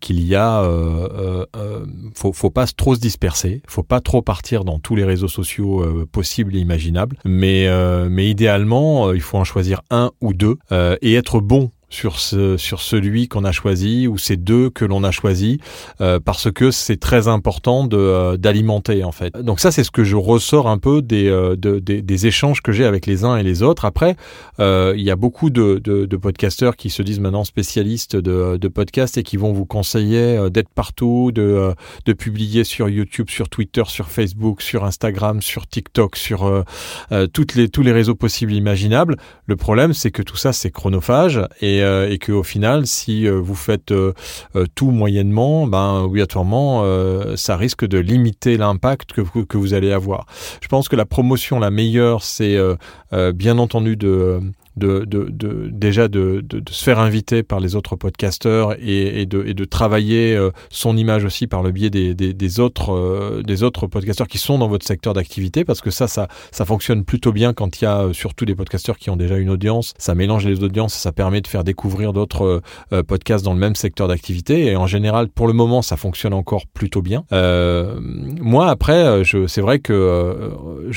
[0.00, 0.62] qu'il y a,
[2.14, 5.84] faut, faut pas trop se disperser, faut pas trop partir dans tous les réseaux sociaux
[6.10, 7.68] possibles et imaginables, mais
[8.14, 12.80] mais idéalement, il faut en choisir un ou deux et être bon sur ce, sur
[12.80, 15.60] celui qu'on a choisi ou ces deux que l'on a choisi
[16.00, 19.32] euh, parce que c'est très important euh, d'alimenter en fait.
[19.40, 22.62] Donc ça c'est ce que je ressors un peu des euh, de, des, des échanges
[22.62, 23.84] que j'ai avec les uns et les autres.
[23.84, 24.16] Après
[24.58, 28.68] il y a beaucoup de, de, de, podcasteurs qui se disent maintenant spécialistes de, de
[28.68, 31.72] podcasts et qui vont vous conseiller d'être partout, de
[32.06, 36.64] de publier sur YouTube, sur Twitter, sur Facebook, sur Instagram, sur TikTok, sur
[37.32, 39.16] toutes les tous les réseaux possibles imaginables.
[39.46, 41.40] Le problème c'est que tout ça c'est chronophage
[41.84, 44.12] euh, et qu'au final, si euh, vous faites euh,
[44.74, 46.84] tout moyennement, ben obligatoirement,
[47.36, 50.26] ça risque de limiter l'impact que que vous allez avoir.
[50.60, 52.58] Je pense que la promotion la meilleure, c'est
[53.34, 54.40] bien entendu de
[54.76, 59.26] de, de, de déjà de, de, se faire inviter par les autres podcasteurs et, et,
[59.26, 62.92] de, et de travailler euh, son image aussi par le biais des, des, des autres,
[62.92, 66.64] euh, des autres podcasteurs qui sont dans votre secteur d'activité, parce que ça, ça, ça
[66.64, 69.50] fonctionne plutôt bien quand il y a euh, surtout des podcasteurs qui ont déjà une
[69.50, 69.94] audience.
[69.98, 72.62] Ça mélange les audiences, ça permet de faire découvrir d'autres
[73.06, 74.66] podcasts dans le même secteur d'activité.
[74.66, 77.24] Et en général, pour le moment, ça fonctionne encore plutôt bien.
[77.30, 80.50] moi, après, c'est vrai que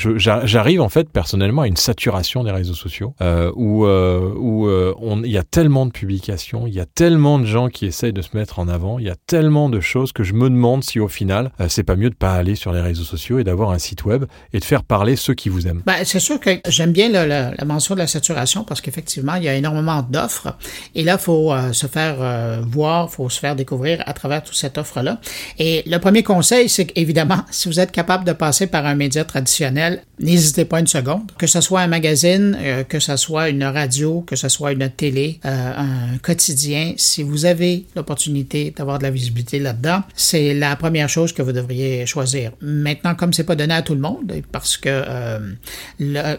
[0.04, 3.14] j'arrive en fait personnellement à une saturation des réseaux sociaux
[3.54, 7.44] où où, euh, euh, il y a tellement de publications, il y a tellement de
[7.44, 10.22] gens qui essayent de se mettre en avant, il y a tellement de choses que
[10.22, 12.80] je me demande si au final, euh, c'est pas mieux de pas aller sur les
[12.80, 15.82] réseaux sociaux et d'avoir un site web et de faire parler ceux qui vous aiment.
[15.86, 19.48] Ben, c'est sûr que j'aime bien la mention de la saturation parce qu'effectivement, il y
[19.48, 20.56] a énormément d'offres
[20.94, 24.56] et là, il faut se faire voir, il faut se faire découvrir à travers toute
[24.56, 25.20] cette offre-là.
[25.58, 29.24] Et le premier conseil, c'est qu'évidemment, si vous êtes capable de passer par un média
[29.24, 32.56] traditionnel, n'hésitez pas une seconde, que ce soit un magazine,
[32.88, 37.24] que ce soit une une radio, que ce soit une télé, euh, un quotidien, si
[37.24, 42.06] vous avez l'opportunité d'avoir de la visibilité là-dedans, c'est la première chose que vous devriez
[42.06, 42.52] choisir.
[42.60, 46.36] Maintenant, comme c'est pas donné à tout le monde, parce que euh,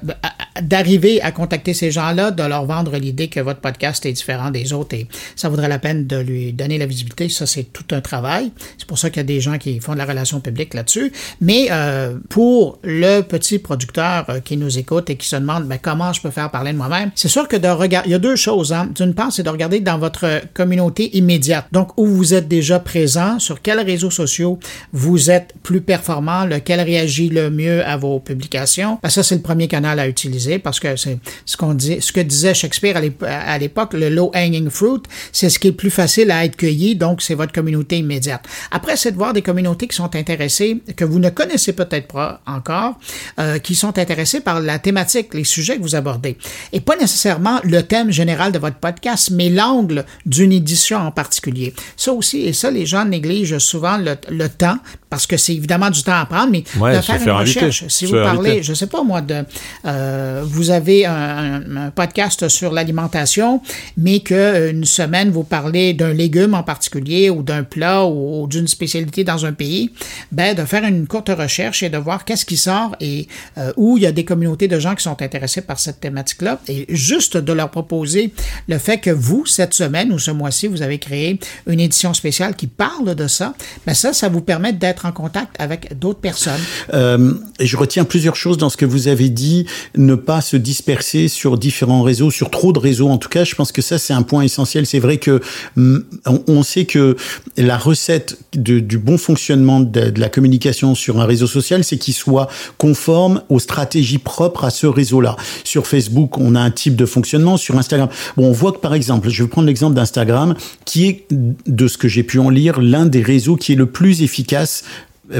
[0.61, 4.72] d'arriver à contacter ces gens-là, de leur vendre l'idée que votre podcast est différent des
[4.72, 8.01] autres et ça vaudrait la peine de lui donner la visibilité, ça c'est tout un
[8.01, 8.51] travail.
[8.78, 11.11] C'est pour ça qu'il y a des gens qui font de la relation publique là-dessus.
[11.41, 16.13] Mais euh, pour le petit producteur qui nous écoute et qui se demande ben, comment
[16.13, 18.36] je peux faire parler de moi-même, c'est sûr que de regarder, il y a deux
[18.36, 18.74] choses.
[18.74, 18.89] Hein.
[18.95, 21.68] D'une part, c'est de regarder dans votre communauté immédiate.
[21.72, 24.60] Donc, où vous êtes déjà présent, sur quels réseaux sociaux
[24.93, 28.99] vous êtes plus performant, lequel réagit le mieux à vos publications.
[29.01, 32.12] Ben, ça, c'est le premier canal à utiliser parce que c'est ce qu'on dit, ce
[32.12, 35.01] que disait Shakespeare à l'époque, le low hanging fruit,
[35.32, 36.95] c'est ce qui est plus facile à être cueilli.
[36.95, 38.43] Donc, c'est votre communauté immédiate.
[38.72, 42.41] Après, c'est de voir des communautés qui sont intéressées, que vous ne connaissez peut-être pas
[42.45, 42.99] encore,
[43.39, 46.38] euh, qui sont intéressées par la thématique, les sujets que vous abordez.
[46.74, 51.74] Et pas nécessairement le thème général de votre podcast, mais l'angle d'une édition en particulier.
[51.97, 54.78] Ça aussi, et ça, les gens négligent souvent le, le temps,
[55.10, 57.86] parce que c'est évidemment du temps à prendre, mais de faire, une recherche.
[57.88, 59.43] Si vous parlez, je sais pas moi, de
[59.86, 63.62] euh, vous avez un, podcast sur l'alimentation,
[63.97, 68.68] mais que euh, semaine vous parlez d'un légume en particulier ou d'un plat ou, d'une
[68.68, 69.91] spécialité dans un pays,
[70.32, 73.97] ben de faire une courte recherche et de voir qu'est-ce qui sort et euh, où
[73.97, 77.38] il y a des communautés de gens qui sont intéressés par cette thématique-là et juste
[77.38, 78.34] de leur proposer
[78.68, 82.55] le fait que vous cette semaine ou ce mois-ci vous avez créé une édition spéciale
[82.55, 83.53] qui parle de ça,
[83.86, 86.60] ben ça ça vous permet d'être en contact avec d'autres personnes.
[86.93, 89.66] Euh, je retiens plusieurs choses dans ce que vous avez dit.
[89.95, 93.10] Ne pas se disperser sur différents réseaux, sur trop de réseaux.
[93.10, 94.86] En tout cas, je pense que ça, c'est un point essentiel.
[94.86, 95.41] C'est vrai que
[95.76, 96.00] mm,
[96.47, 97.16] on, sait que
[97.58, 102.14] la recette du bon fonctionnement de, de, la communication sur un réseau social, c'est qu'il
[102.14, 102.47] soit
[102.78, 105.36] conforme aux stratégies propres à ce réseau-là.
[105.64, 107.58] Sur Facebook, on a un type de fonctionnement.
[107.58, 111.26] Sur Instagram, bon, on voit que par exemple, je vais prendre l'exemple d'Instagram, qui est,
[111.32, 114.84] de ce que j'ai pu en lire, l'un des réseaux qui est le plus efficace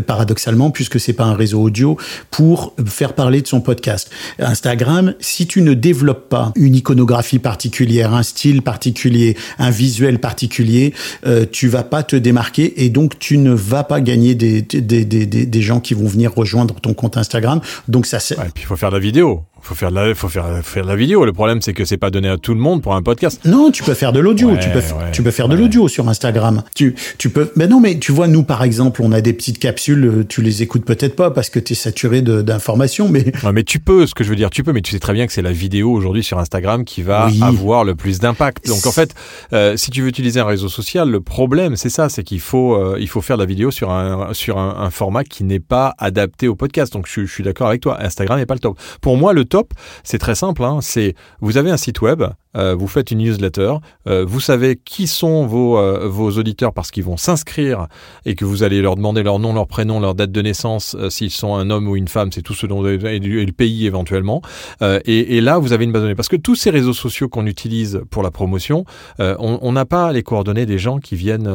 [0.06, 1.98] paradoxalement, puisque c'est pas un réseau audio,
[2.32, 4.10] pour faire parler de son podcast.
[4.40, 10.94] Instagram, si tu ne développes pas une iconographie particulière, un style particulier, un visuel particulier,
[11.26, 15.06] euh, tu vas pas te démarquer et donc tu ne vas pas gagner des, des,
[15.06, 17.62] des, des, gens qui vont venir rejoindre ton compte Instagram.
[17.88, 18.38] Donc ça c'est.
[18.38, 19.44] Ouais, puis il faut faire de la vidéo.
[19.62, 21.26] Faut faire de la, faut faire, faire de la vidéo.
[21.26, 23.42] Le problème, c'est que c'est pas donné à tout le monde pour un podcast.
[23.46, 24.56] Non, tu peux faire de l'audio.
[24.58, 24.82] tu peux,
[25.12, 26.64] tu peux faire de l'audio sur Instagram.
[26.76, 27.52] Tu, tu peux.
[27.56, 30.06] Mais non, mais tu vois, nous, par exemple, on a des petites capsules.
[30.06, 33.26] Euh, tu les écoutes peut-être pas parce que tu es saturé d'informations, mais.
[33.44, 34.06] Ouais, mais tu peux.
[34.06, 34.74] Ce que je veux dire, tu peux.
[34.74, 37.84] Mais tu sais très bien que c'est la vidéo aujourd'hui sur Instagram qui va avoir
[37.84, 38.68] le plus d'impact.
[38.68, 39.14] Donc en fait,
[39.54, 42.76] euh, si tu veux utiliser un réseau social, le problème, c'est ça, c'est qu'il faut,
[42.76, 45.60] euh, il faut faire de la vidéo sur un, sur un, un format qui n'est
[45.60, 46.92] pas adapté au podcast.
[46.94, 47.98] Donc je, je suis d'accord avec toi.
[48.02, 48.78] Instagram n'est pas le top.
[49.02, 49.59] Pour moi, le top,
[50.04, 50.64] c'est très simple.
[50.64, 50.80] Hein.
[50.82, 52.24] C'est vous avez un site web
[52.56, 53.76] euh, vous faites une newsletter,
[54.08, 57.88] euh, vous savez qui sont vos, euh, vos auditeurs parce qu'ils vont s'inscrire
[58.26, 61.32] et que vous allez leur demander leur nom, leur prénom, leur date de naissance, s'ils
[61.32, 64.42] sont un homme ou une femme, c'est tout ce dont et, et le pays éventuellement.
[64.82, 66.16] Et, là, vous avez une base de données.
[66.16, 68.86] Parce que tous ces réseaux sociaux qu'on utilise pour la promotion,
[69.20, 71.50] on n'a pas les coordonnées des gens qui viennent,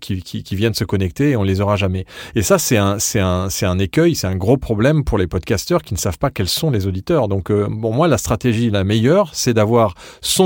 [0.00, 2.04] qui, qui, qui se connecter et on les aura jamais.
[2.34, 5.26] Et ça, c'est un, c'est un, c'est un écueil, c'est un gros problème pour les
[5.26, 7.28] podcasteurs qui ne savent pas quels sont les auditeurs.
[7.28, 9.94] Donc, euh, bon, moi, la stratégie la meilleure, c'est d'avoir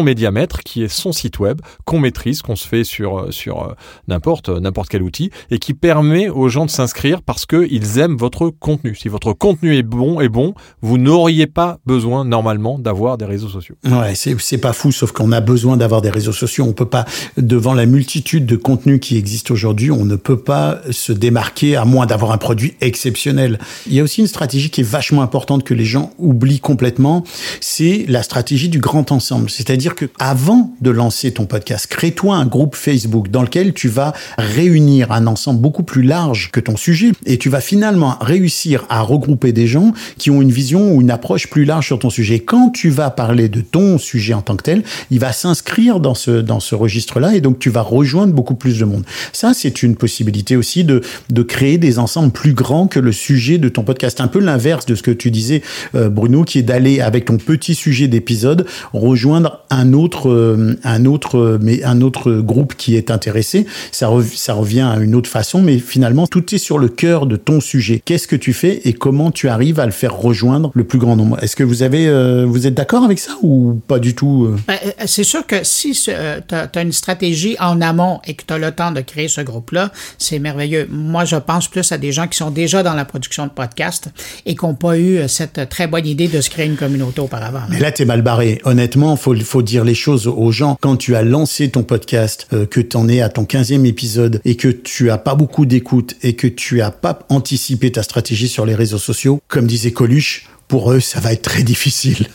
[0.01, 3.75] médiamètre qui est son site web qu'on maîtrise, qu'on se fait sur euh, sur euh,
[4.09, 8.17] n'importe n'importe quel outil et qui permet aux gens de s'inscrire parce que ils aiment
[8.17, 8.95] votre contenu.
[8.95, 13.49] Si votre contenu est bon est bon, vous n'auriez pas besoin normalement d'avoir des réseaux
[13.49, 13.75] sociaux.
[13.85, 16.65] Ouais, c'est c'est pas fou, sauf qu'on a besoin d'avoir des réseaux sociaux.
[16.65, 17.05] On peut pas,
[17.37, 21.85] devant la multitude de contenus qui existent aujourd'hui, on ne peut pas se démarquer à
[21.85, 23.59] moins d'avoir un produit exceptionnel.
[23.87, 27.25] Il y a aussi une stratégie qui est vachement importante que les gens oublient complètement,
[27.61, 29.51] c'est la stratégie du grand ensemble.
[29.51, 34.13] C'est-à-dire que avant de lancer ton podcast, crée-toi un groupe Facebook dans lequel tu vas
[34.39, 39.01] réunir un ensemble beaucoup plus large que ton sujet et tu vas finalement réussir à
[39.01, 42.41] regrouper des gens qui ont une vision ou une approche plus large sur ton sujet.
[42.41, 46.15] Quand tu vas parler de ton sujet en tant que tel, il va s'inscrire dans
[46.15, 49.05] ce dans ce registre-là et donc tu vas rejoindre beaucoup plus de monde.
[49.33, 53.59] Ça, c'est une possibilité aussi de de créer des ensembles plus grands que le sujet
[53.59, 54.21] de ton podcast.
[54.21, 55.63] Un peu l'inverse de ce que tu disais,
[55.95, 61.05] euh, Bruno, qui est d'aller avec ton petit sujet d'épisode rejoindre un autre euh, un
[61.07, 63.67] autre mais un autre groupe qui est intéressé.
[63.91, 67.27] Ça rev- ça revient à une autre façon, mais finalement tout est sur le cœur
[67.27, 68.03] de ton sujet.
[68.05, 71.17] Qu'est-ce que tu fais et comment tu arrives à le faire rejoindre le plus grand
[71.17, 71.43] nombre?
[71.43, 74.57] Est-ce que vous avez euh, vous êtes d'accord avec ça ou pas du tout euh?
[74.67, 78.53] Ben, euh, c'est sûr que si tu as, une stratégie en amont et que tu
[78.53, 80.87] as le temps de créer ce groupe-là, c'est merveilleux.
[80.91, 84.09] Moi, je pense plus à des gens qui sont déjà dans la production de podcasts
[84.47, 87.63] et qui n'ont pas eu cette très bonne idée de se créer une communauté auparavant.
[87.69, 88.61] Mais là, t'es mal barré.
[88.65, 90.77] Honnêtement, faut, faut dire les choses aux gens.
[90.81, 94.57] Quand tu as lancé ton podcast, euh, que t'en es à ton 15e épisode et
[94.57, 98.67] que tu as pas beaucoup d'écoute et que tu as pas anticipé ta stratégie sur
[98.67, 102.27] les réseaux sociaux, comme disait Coluche, pour eux, ça va être très difficile.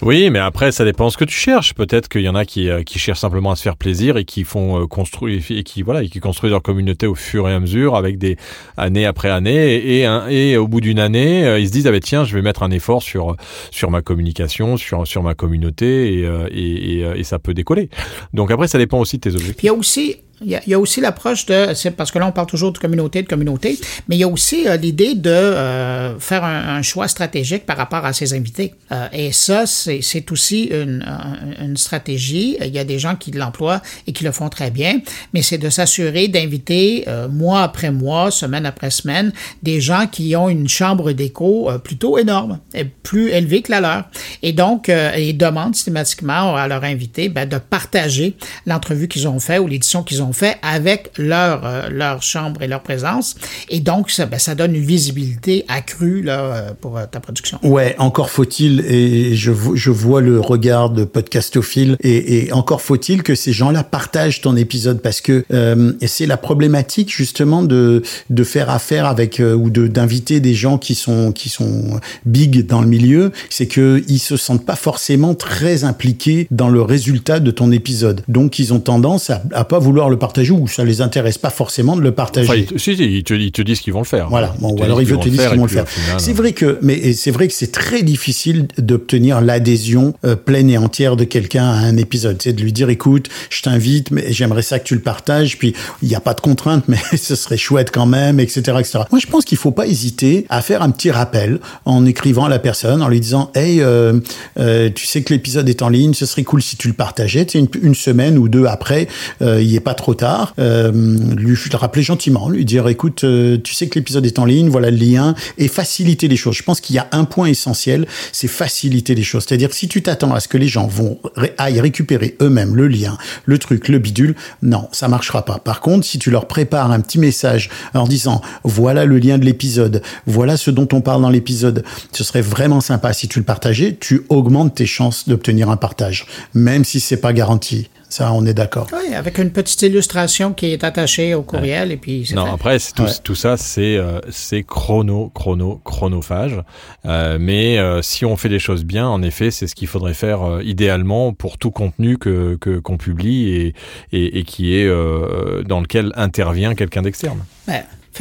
[0.03, 1.75] Oui, mais après, ça dépend ce que tu cherches.
[1.75, 4.43] Peut-être qu'il y en a qui, euh, cherchent simplement à se faire plaisir et qui
[4.43, 7.61] font euh, construire et qui voilà, et qui construisent leur communauté au fur et à
[7.61, 8.37] mesure avec des
[8.77, 12.01] années après années et et, au bout d'une année, euh, ils se disent ah ben
[12.01, 13.37] tiens, je vais mettre un effort sur
[13.71, 17.89] sur ma communication, sur sur ma communauté et et, ça peut décoller.
[18.35, 19.63] Donc après, ça dépend aussi de tes objectifs.
[19.63, 22.33] Il y a aussi il y a, aussi l'approche de, c'est parce que là on
[22.33, 26.83] parle toujours de communauté, de communauté, mais il y a aussi l'idée de faire un,
[26.83, 28.75] choix stratégique par rapport à ses invités.
[29.13, 32.57] Et ça, c'est aussi une, un- une stratégie.
[32.61, 35.01] Il y a des gens qui l'emploient et qui le font très bien,
[35.33, 39.33] mais c'est de s'assurer d'inviter euh, mois après mois, semaine après semaine,
[39.63, 42.59] des gens qui ont une chambre d'écho euh, plutôt énorme,
[43.03, 44.05] plus élevée que la leur.
[44.43, 48.35] Et donc, euh, ils demandent systématiquement à leurs invités ben, de partager
[48.67, 52.83] l'entrevue qu'ils ont fait ou l'édition qu'ils ont fait avec leur, leur chambre et leur
[52.83, 53.37] présence.
[53.69, 57.59] Et donc, ça, ben, ça donne une visibilité accrue là, pour ta production.
[57.63, 63.23] Ouais, encore faut-il, et je, je vois le regard de podcastophile, et, et encore faut-il
[63.23, 68.45] que ces gens-là partagent ton épisode, parce que euh, c'est la problématique justement de, de
[68.45, 72.81] faire affaire avec, euh, ou de d'inviter des gens qui sont, qui sont big dans
[72.81, 77.51] le milieu, c'est que ils se sentent pas forcément très impliqués dans le résultat de
[77.51, 78.23] ton épisode.
[78.29, 81.51] Donc ils ont tendance à, à pas vouloir le partager, ou ça les intéresse pas
[81.51, 82.49] forcément de le partager.
[82.49, 84.29] Enfin, ils, te- si, si, ils te, ils te disent qu'ils vont le faire.
[84.31, 84.55] Voilà.
[84.61, 85.85] Bon, Ils ou alors disent ils veulent te dire qu'ils vont le faire.
[86.19, 90.79] C'est vrai que, mais c'est vrai que c'est très difficile d'obtenir l'adhésion euh, pleine et
[90.79, 92.41] entière de quelqu'un à un épisode.
[92.41, 95.59] C'est de lui dire, écoute, je t'invite, mais j'aimerais ça que tu le partages.
[95.59, 98.63] Puis il n'y a pas de contrainte, mais ce serait chouette quand même, etc..
[99.11, 102.49] Moi, je pense qu'il faut pas hésiter à faire un petit rappel en écrivant à
[102.49, 104.21] la personne, en lui disant, hey, euh,
[104.59, 107.47] euh, tu sais que l'épisode est en ligne, ce serait cool si tu le partageais.
[107.47, 109.09] Tu une, une semaine ou deux après,
[109.41, 110.55] il est pas trop tard.
[110.59, 113.25] Lui le rappeler gentiment, lui dire, écoute,
[113.63, 116.57] tu sais que l'épisode est en ligne, voilà le lien, et faciliter les choses.
[116.57, 119.32] Je pense qu'il y a un point essentiel, c'est faciliter les choses.
[119.41, 121.19] C'est-à-dire si tu t'attends à ce que les gens vont
[121.59, 125.59] aillent récupérer eux-mêmes le lien, le truc, le bidule, non, ça marchera pas.
[125.59, 129.45] Par contre, si tu leur prépares un petit message en disant, voilà le lien de
[129.45, 133.45] l'épisode, voilà ce dont on parle dans l'épisode, ce serait vraiment sympa si tu le
[133.45, 137.89] partageais, tu augmentes tes chances d'obtenir un partage, même si c'est pas garanti.
[138.13, 138.89] Ça, on est d'accord.
[138.93, 142.51] Oui, avec une petite illustration qui est attachée au courriel et puis Non, fait.
[142.53, 143.11] après, c'est tout, Ouais.
[143.25, 146.61] tout ça, c'est euh, c'est chrono, chrono, chronophage.
[147.07, 150.13] Euh, mais euh, si on fait les choses bien, en effet, c'est ce qu'il faudrait
[150.13, 153.75] faire euh, idéalement pour tout contenu que que- qu'on publie et,
[154.13, 157.43] et, et qui est euh, dans lequel intervient quelqu'un d'externe.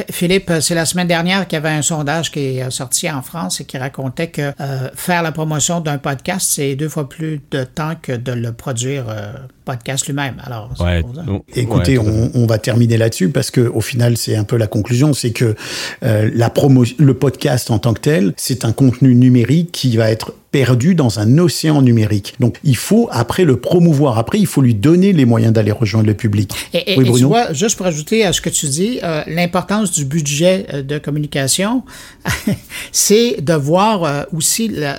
[0.10, 3.22] Philippe, euh, c'est la semaine dernière qu'il y avait un sondage qui est sorti en
[3.22, 7.42] France et qui racontait que euh, faire la promotion d'un podcast, c'est deux fois plus
[7.52, 9.34] de temps que de le produire euh,
[9.66, 10.36] podcast lui-même.
[10.46, 11.02] Alors, c'est Ouais.
[11.02, 11.22] pour ça.
[11.56, 14.68] Écoutez, ouais, on, on va terminer là-dessus parce que au final, c'est un peu la
[14.68, 15.56] conclusion, c'est que
[16.04, 20.10] euh, la promo, le podcast en tant que tel, c'est un contenu numérique qui va
[20.10, 22.36] être perdu dans un océan numérique.
[22.40, 24.18] Donc, il faut après le promouvoir.
[24.18, 26.52] Après, il faut lui donner les moyens d'aller rejoindre le public.
[26.74, 27.28] Et, et- oui, et tu Bruno?
[27.30, 30.98] vois, juste pour ajouter à ce que tu dis, euh, l'importance du budget euh, de
[30.98, 31.84] communication,
[32.92, 34.98] c'est de voir euh, aussi, la-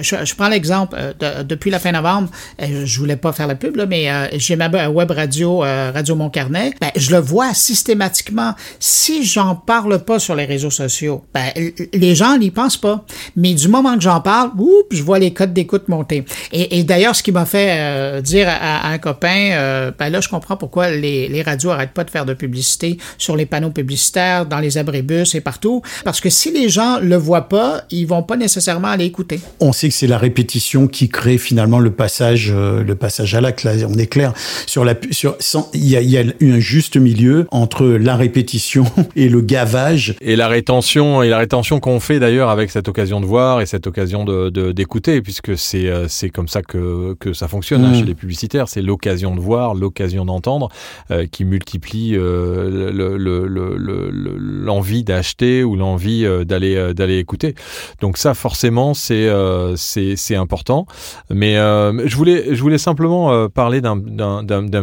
[0.00, 2.28] je, je prends l'exemple, de- depuis la fin novembre,
[2.60, 6.72] je voulais pas faire la pub, là, mais euh, j'ai ma web radio, Radio Montcarnet,
[6.80, 8.54] ben, je le vois systématiquement.
[8.80, 11.50] Si j'en parle pas sur les réseaux sociaux, ben,
[11.92, 13.04] les gens n'y pensent pas.
[13.36, 14.50] Mais du moment que j'en parle,
[14.80, 16.24] oups, je vois les codes d'écoute monter.
[16.52, 20.08] Et, et d'ailleurs, ce qui m'a fait euh, dire à, à un copain, euh, ben
[20.10, 23.46] là, je comprends pourquoi les, les radios arrêtent pas de faire de publicité sur les
[23.46, 25.82] panneaux publicitaires, dans les abribus et partout.
[26.04, 29.40] Parce que si les gens le voient pas, ils vont pas nécessairement aller écouter.
[29.60, 33.40] On sait que c'est la répétition qui crée finalement le passage, euh, le passage à
[33.40, 33.66] l'acte.
[33.88, 34.32] On est clair
[34.66, 35.36] sur la, sur,
[35.72, 38.84] il y a, y a un juste milieu entre la répétition
[39.16, 40.14] et le gavage.
[40.20, 43.66] Et la rétention, et la rétention qu'on fait d'ailleurs avec cette occasion de voir et
[43.66, 47.84] cette occasion de de- d'écouter, puisque c'est euh, c'est comme ça que que ça fonctionne
[47.84, 47.94] hein, Mm.
[47.96, 50.68] chez les publicitaires, c'est l'occasion de voir, l'occasion d'entendre,
[51.10, 56.76] euh, qui multiplie euh, le- le- le- le- le- l'envie d'acheter ou l'envie euh, d'aller
[56.76, 57.54] euh, d'aller écouter.
[58.00, 60.86] Donc ça, forcément, c'est euh, c'est important.
[61.30, 64.00] Mais euh, je voulais je voulais simplement euh, parler d'un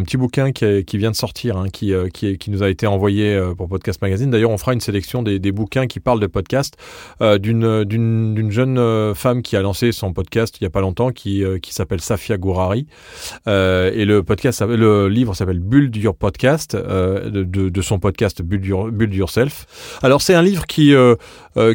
[0.02, 3.34] petit bouquin qui, qui vient de sortir, hein, qui euh, qui nous a été envoyé
[3.34, 4.30] euh, pour Podcast Magazine.
[4.30, 6.76] D'ailleurs, on fera une sélection des, des bouquins qui parlent de podcast
[7.20, 10.80] euh, d'une d'une jeune euh, femme qui a lancé son podcast il y a pas
[10.80, 12.86] longtemps, qui euh, qui s'appelle Safia Gourari.
[13.48, 18.42] Euh, et le podcast, le livre s'appelle Build Your Podcast, euh, de, de, son podcast
[18.42, 19.66] Build, Your, Yourself.
[20.02, 20.94] Alors c'est un livre qui,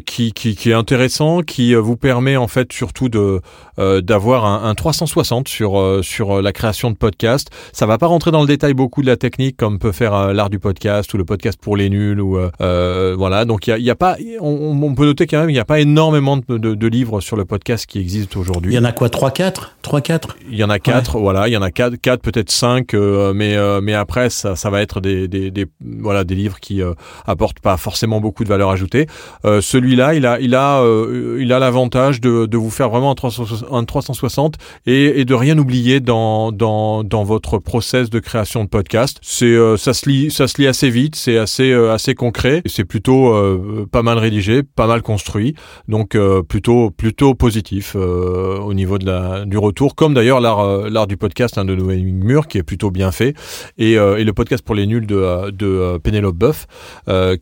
[0.05, 3.41] qui, qui, est intéressant, qui vous permet en fait surtout de
[3.77, 7.49] d'avoir un, un 360 sur sur la création de podcasts.
[7.73, 10.49] Ça va pas rentrer dans le détail beaucoup de la technique comme peut faire l'art
[10.49, 13.45] du podcast ou le podcast pour les nuls ou voilà.
[13.45, 16.37] Donc il y a, pas, on, peut noter quand même il n'y a pas énormément
[16.37, 18.73] de livres sur le podcast qui existent aujourd'hui.
[18.73, 21.47] Il y en a quoi 3 4 3 4 Il y en a quatre, voilà,
[21.47, 24.69] il y en a quatre, quatre peut-être cinq, euh, mais euh, mais après ça, ça
[24.69, 26.93] va être des, des, des voilà des livres qui euh,
[27.25, 29.07] apportent pas forcément beaucoup de valeur ajoutée.
[29.45, 33.11] Euh, Celui-là, il a il a euh, il a l'avantage de, de vous faire vraiment
[33.11, 38.19] un 360, un 360 et, et de rien oublier dans dans dans votre process de
[38.19, 39.19] création de podcast.
[39.21, 42.61] C'est euh, ça se lit ça se lit assez vite, c'est assez euh, assez concret,
[42.65, 45.55] et c'est plutôt euh, pas mal rédigé, pas mal construit,
[45.87, 50.59] donc euh, plutôt plutôt positif euh, au niveau de la du retour, comme d'ailleurs l'art
[50.59, 53.33] euh, l'art du podcast hein, de Noémie Mur qui est plutôt bien fait,
[53.77, 56.67] et, euh, et le podcast pour les nuls de euh, de Pénélope Boeuf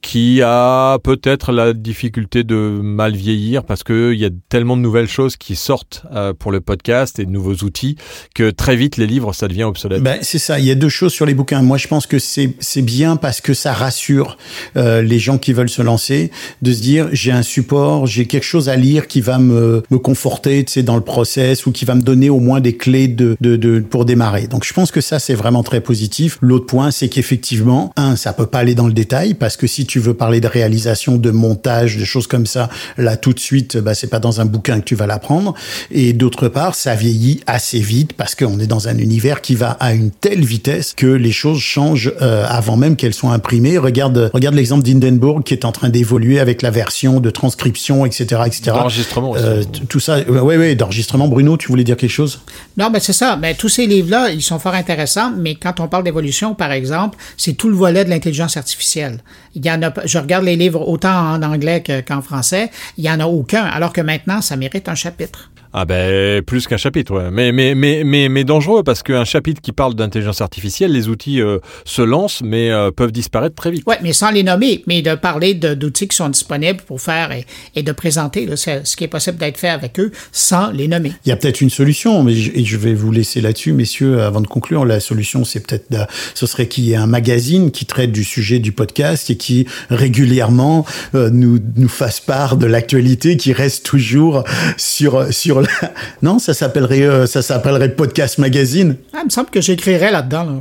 [0.02, 4.82] qui a peut-être la difficulté de mal vieillir parce que il y a tellement de
[4.82, 6.06] nouvelles choses qui sortent
[6.40, 7.96] pour le podcast et de nouveaux outils
[8.34, 10.02] que très vite les livres ça devient obsolète.
[10.02, 10.60] Ben, c'est ça.
[10.60, 11.62] Il y a deux choses sur les bouquins.
[11.62, 14.38] Moi, je pense que c'est c'est bien parce que ça rassure
[14.76, 18.70] les gens qui veulent se lancer de se dire j'ai un support, j'ai quelque chose
[18.70, 22.02] à lire qui va me me tu sais, dans le process ou qui va me
[22.02, 24.48] donner au moins des clés de de, de pour démarrer.
[24.48, 26.38] Donc, je pense que ça c'est vraiment très positif.
[26.42, 29.86] L'autre point, c'est qu'effectivement, un, ça peut pas aller dans le détail parce que si
[29.86, 33.78] tu veux parler de réalisation, de montage, de choses comme ça, là tout de suite,
[33.78, 35.54] bah c'est pas dans un bouquin que tu vas l'apprendre.
[35.92, 39.72] Et d'autre part, ça vieillit assez vite parce qu'on est dans un univers qui va
[39.80, 43.78] à une telle vitesse que les choses changent euh, avant même qu'elles soient imprimées.
[43.78, 48.42] Regarde, regarde l'exemple d'Hindenburg qui est en train d'évoluer avec la version de transcription, etc.,
[48.46, 48.62] etc.
[48.68, 49.36] D'enregistrement.
[49.38, 51.28] Euh, tout ouais, ouais, d'enregistrement.
[51.28, 52.42] Bruno, tu voulais dire quelque chose?
[52.78, 53.36] Non, ben c'est ça.
[53.36, 57.18] Ben, tous ces livres-là, ils sont fort intéressants, mais quand on parle d'évolution, par exemple,
[57.38, 59.20] c'est tout le volet de l'intelligence artificielle.
[59.56, 63.04] Il y en a, je regarde les livres autant en anglais que- qu'en français, il
[63.06, 65.50] y en a aucun, alors que maintenant, ça mérite un chapitre.
[65.78, 67.30] Ah ben plus qu'un chapitre, ouais.
[67.32, 71.42] mais mais mais mais mais dangereux parce qu'un chapitre qui parle d'intelligence artificielle, les outils
[71.42, 73.84] euh, se lancent mais euh, peuvent disparaître très vite.
[73.86, 77.34] Ouais, mais sans les nommer, mais de parler de- d'outils qui sont disponibles pour faire
[77.34, 77.46] et,
[77.76, 80.88] et de présenter là, ce, ce qui est possible d'être fait avec eux sans les
[80.88, 81.12] nommer.
[81.26, 84.22] Il y a peut-être une solution, mais je, et je vais vous laisser là-dessus, messieurs,
[84.22, 84.86] avant de conclure.
[84.86, 88.60] La solution, c'est peut-être, ce serait qu'il y ait un magazine qui traite du sujet
[88.60, 94.46] du podcast et qui régulièrement euh, nous nous fasse part de l'actualité, qui reste toujours
[94.78, 95.65] sur sur la.
[96.22, 98.96] Non, ça s'appellerait euh, ça s'appellerait podcast magazine.
[99.14, 100.44] Ah, il me semble que j'écrirais là-dedans.
[100.44, 100.52] là.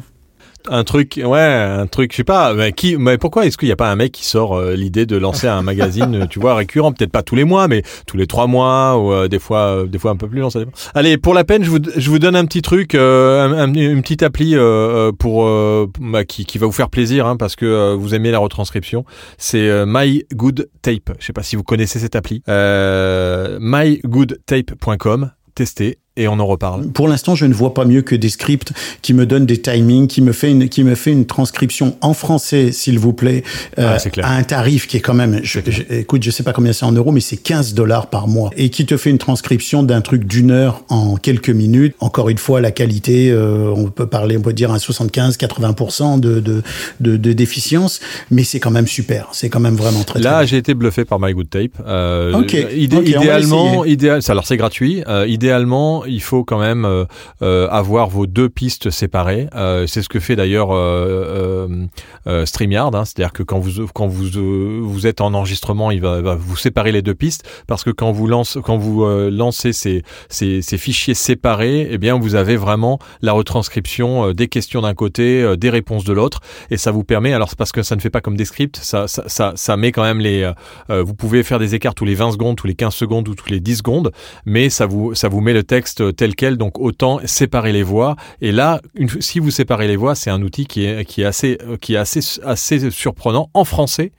[0.70, 3.72] Un truc, ouais, un truc, je sais pas, mais qui, mais pourquoi est-ce qu'il n'y
[3.72, 6.92] a pas un mec qui sort euh, l'idée de lancer un magazine, tu vois, récurrent,
[6.92, 9.86] peut-être pas tous les mois, mais tous les trois mois ou euh, des fois, euh,
[9.86, 10.72] des fois un peu plus long, ça dépend.
[10.94, 13.74] Allez, pour la peine, je vous, je vous donne un petit truc, euh, un- un-
[13.74, 17.36] une petite appli euh, euh, pour euh, bah, qui, qui va vous faire plaisir, hein,
[17.36, 19.04] parce que euh, vous aimez la retranscription.
[19.38, 21.12] C'est euh, My Good Tape.
[21.18, 22.42] Je sais pas si vous connaissez cette appli.
[22.48, 25.30] Euh, mygoodtape.com.
[25.54, 26.86] Testez et on en reparle.
[26.88, 30.06] Pour l'instant, je ne vois pas mieux que des scripts qui me donnent des timings,
[30.06, 33.42] qui me fait une, qui me fait une transcription en français, s'il vous plaît,
[33.78, 34.26] euh, Ah, c'est clair.
[34.26, 36.84] à un tarif qui est quand même, je, je- écoute, je sais pas combien c'est
[36.84, 40.00] en euros, mais c'est 15 dollars par mois, et qui te fait une transcription d'un
[40.02, 41.96] truc d'une heure en quelques minutes.
[41.98, 46.40] Encore une fois, la qualité, euh, on peut parler, on peut dire un 75-80% de,
[46.40, 46.62] de,
[47.00, 48.00] de, de déficience,
[48.30, 49.28] mais c'est quand même super.
[49.32, 51.72] C'est quand même vraiment très, très Là, j'ai été bluffé par My Good Tape.
[51.86, 52.32] Euh,
[52.72, 55.02] idé- idéalement, idéal, alors c'est gratuit.
[55.08, 55.26] Euh,
[56.06, 57.04] il faut quand même euh,
[57.42, 59.48] euh, avoir vos deux pistes séparées.
[59.54, 60.68] Euh, c'est ce que fait d'ailleurs
[62.26, 62.94] euh, Streamyard.
[62.94, 66.34] Hein, C'est-à-dire que quand vous quand vous euh, vous êtes en enregistrement, il va, va
[66.34, 70.02] vous séparer les deux pistes parce que quand vous lance, quand vous euh, lancez ces,
[70.28, 74.94] ces, ces fichiers séparés, eh bien vous avez vraiment la retranscription euh, des questions d'un
[74.94, 77.32] côté, euh, des réponses de l'autre, et ça vous permet.
[77.32, 79.76] Alors c'est parce que ça ne fait pas comme des scripts, ça ça ça, ça
[79.76, 80.50] met quand même les.
[80.88, 83.50] vous pouvez faire des écarts tous les 20 secondes, tous les 15 secondes ou tous
[83.50, 84.12] les 10 secondes,
[84.44, 88.16] mais ça vous ça vous met le texte tel quel, donc autant séparer les voix.
[88.40, 91.26] Et là, une, si vous séparez les voix, c'est un outil qui est qui est
[91.26, 94.12] assez qui est assez assez surprenant en français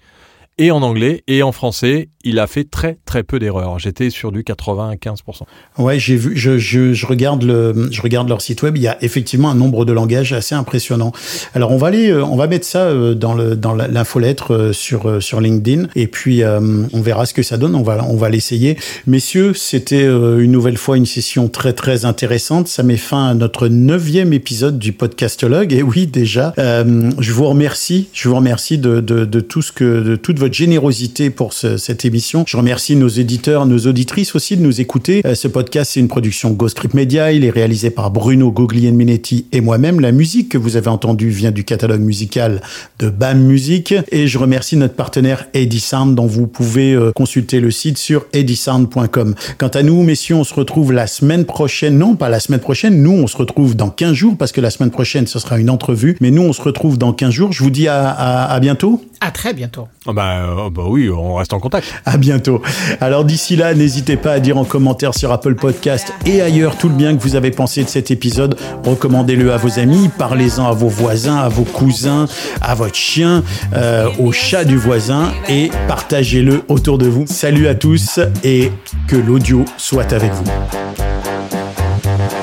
[0.58, 2.10] et en anglais et en français.
[2.28, 3.78] Il a fait très très peu d'erreurs.
[3.78, 5.42] J'étais sur du 95%.
[5.78, 8.78] Ouais, j'ai vu, je, je, je regarde le, je regarde leur site web.
[8.78, 11.12] Il y a effectivement un nombre de langages assez impressionnant.
[11.54, 14.74] Alors on va aller, euh, on va mettre ça euh, dans le, dans l'infolettre euh,
[14.74, 17.76] sur sur LinkedIn et puis on verra ce que ça donne.
[17.76, 18.78] On va, on va l'essayer.
[19.06, 22.68] Messieurs, c'était une nouvelle fois une session très très intéressante.
[22.68, 25.74] Ça met fin à notre neuvième épisode du podcastologue.
[25.74, 30.02] Et oui, déjà, je vous remercie, je vous remercie de, de, de tout ce que,
[30.02, 32.44] de toute votre générosité pour ce- cette émission.
[32.48, 35.22] Je remercie nos éditeurs, nos auditrices aussi de nous écouter.
[35.26, 37.32] Euh, ce podcast, c'est une production Ghost Script Media.
[37.32, 40.00] Il est réalisé par Bruno Guglielminetti et moi-même.
[40.00, 42.62] La musique que vous avez entendue vient du catalogue musical
[43.00, 43.94] de BAM Music.
[44.12, 48.26] Et je remercie notre partenaire Eddie Sound, dont vous pouvez euh, consulter le site sur
[48.34, 49.36] eddiesound.com.
[49.58, 51.98] Quant à nous, messieurs, on se retrouve la semaine prochaine.
[51.98, 53.02] Non, pas la semaine prochaine.
[53.02, 55.70] Nous, on se retrouve dans 15 jours parce que la semaine prochaine, ce sera une
[55.70, 56.18] entrevue.
[56.22, 57.52] Mais nous, on se retrouve dans 15 jours.
[57.54, 59.04] Je vous dis à, à, à bientôt.
[59.22, 59.88] À très bientôt.
[60.08, 61.88] Ah bah, euh, bah oui, on reste en contact.
[62.06, 62.62] À bientôt.
[63.02, 66.90] Alors d'ici là, n'hésitez pas à dire en commentaire sur Apple Podcast et ailleurs tout
[66.90, 68.58] le bien que vous avez pensé de cet épisode.
[68.84, 72.28] Recommandez-le à vos amis, parlez-en à vos voisins, à vos cousins,
[72.62, 77.26] à votre chien, euh, au chat du voisin et partagez-le autour de vous.
[77.28, 78.72] Salut à tous et
[79.08, 80.46] que l'audio soit avec vous.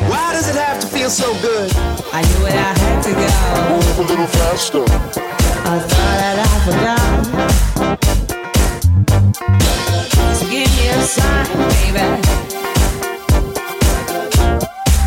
[0.08, 1.70] Why does it have to feel so good?
[2.12, 3.74] I knew it, I had to go.
[3.74, 4.82] Move a little faster.
[5.64, 7.01] I thought that I forgot.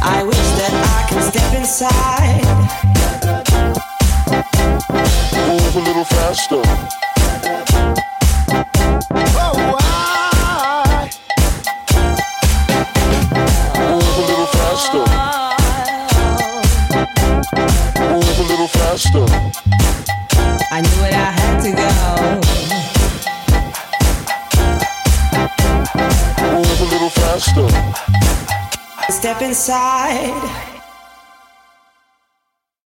[0.08, 2.43] I wish that I could step inside.
[5.48, 6.62] Move a little faster.
[9.38, 9.56] Oh,
[13.80, 15.06] Move a little faster.
[18.02, 19.26] Move a little faster.
[20.72, 22.55] I knew it, I had to go.
[27.36, 29.11] Move a little faster.
[29.11, 30.84] Step inside.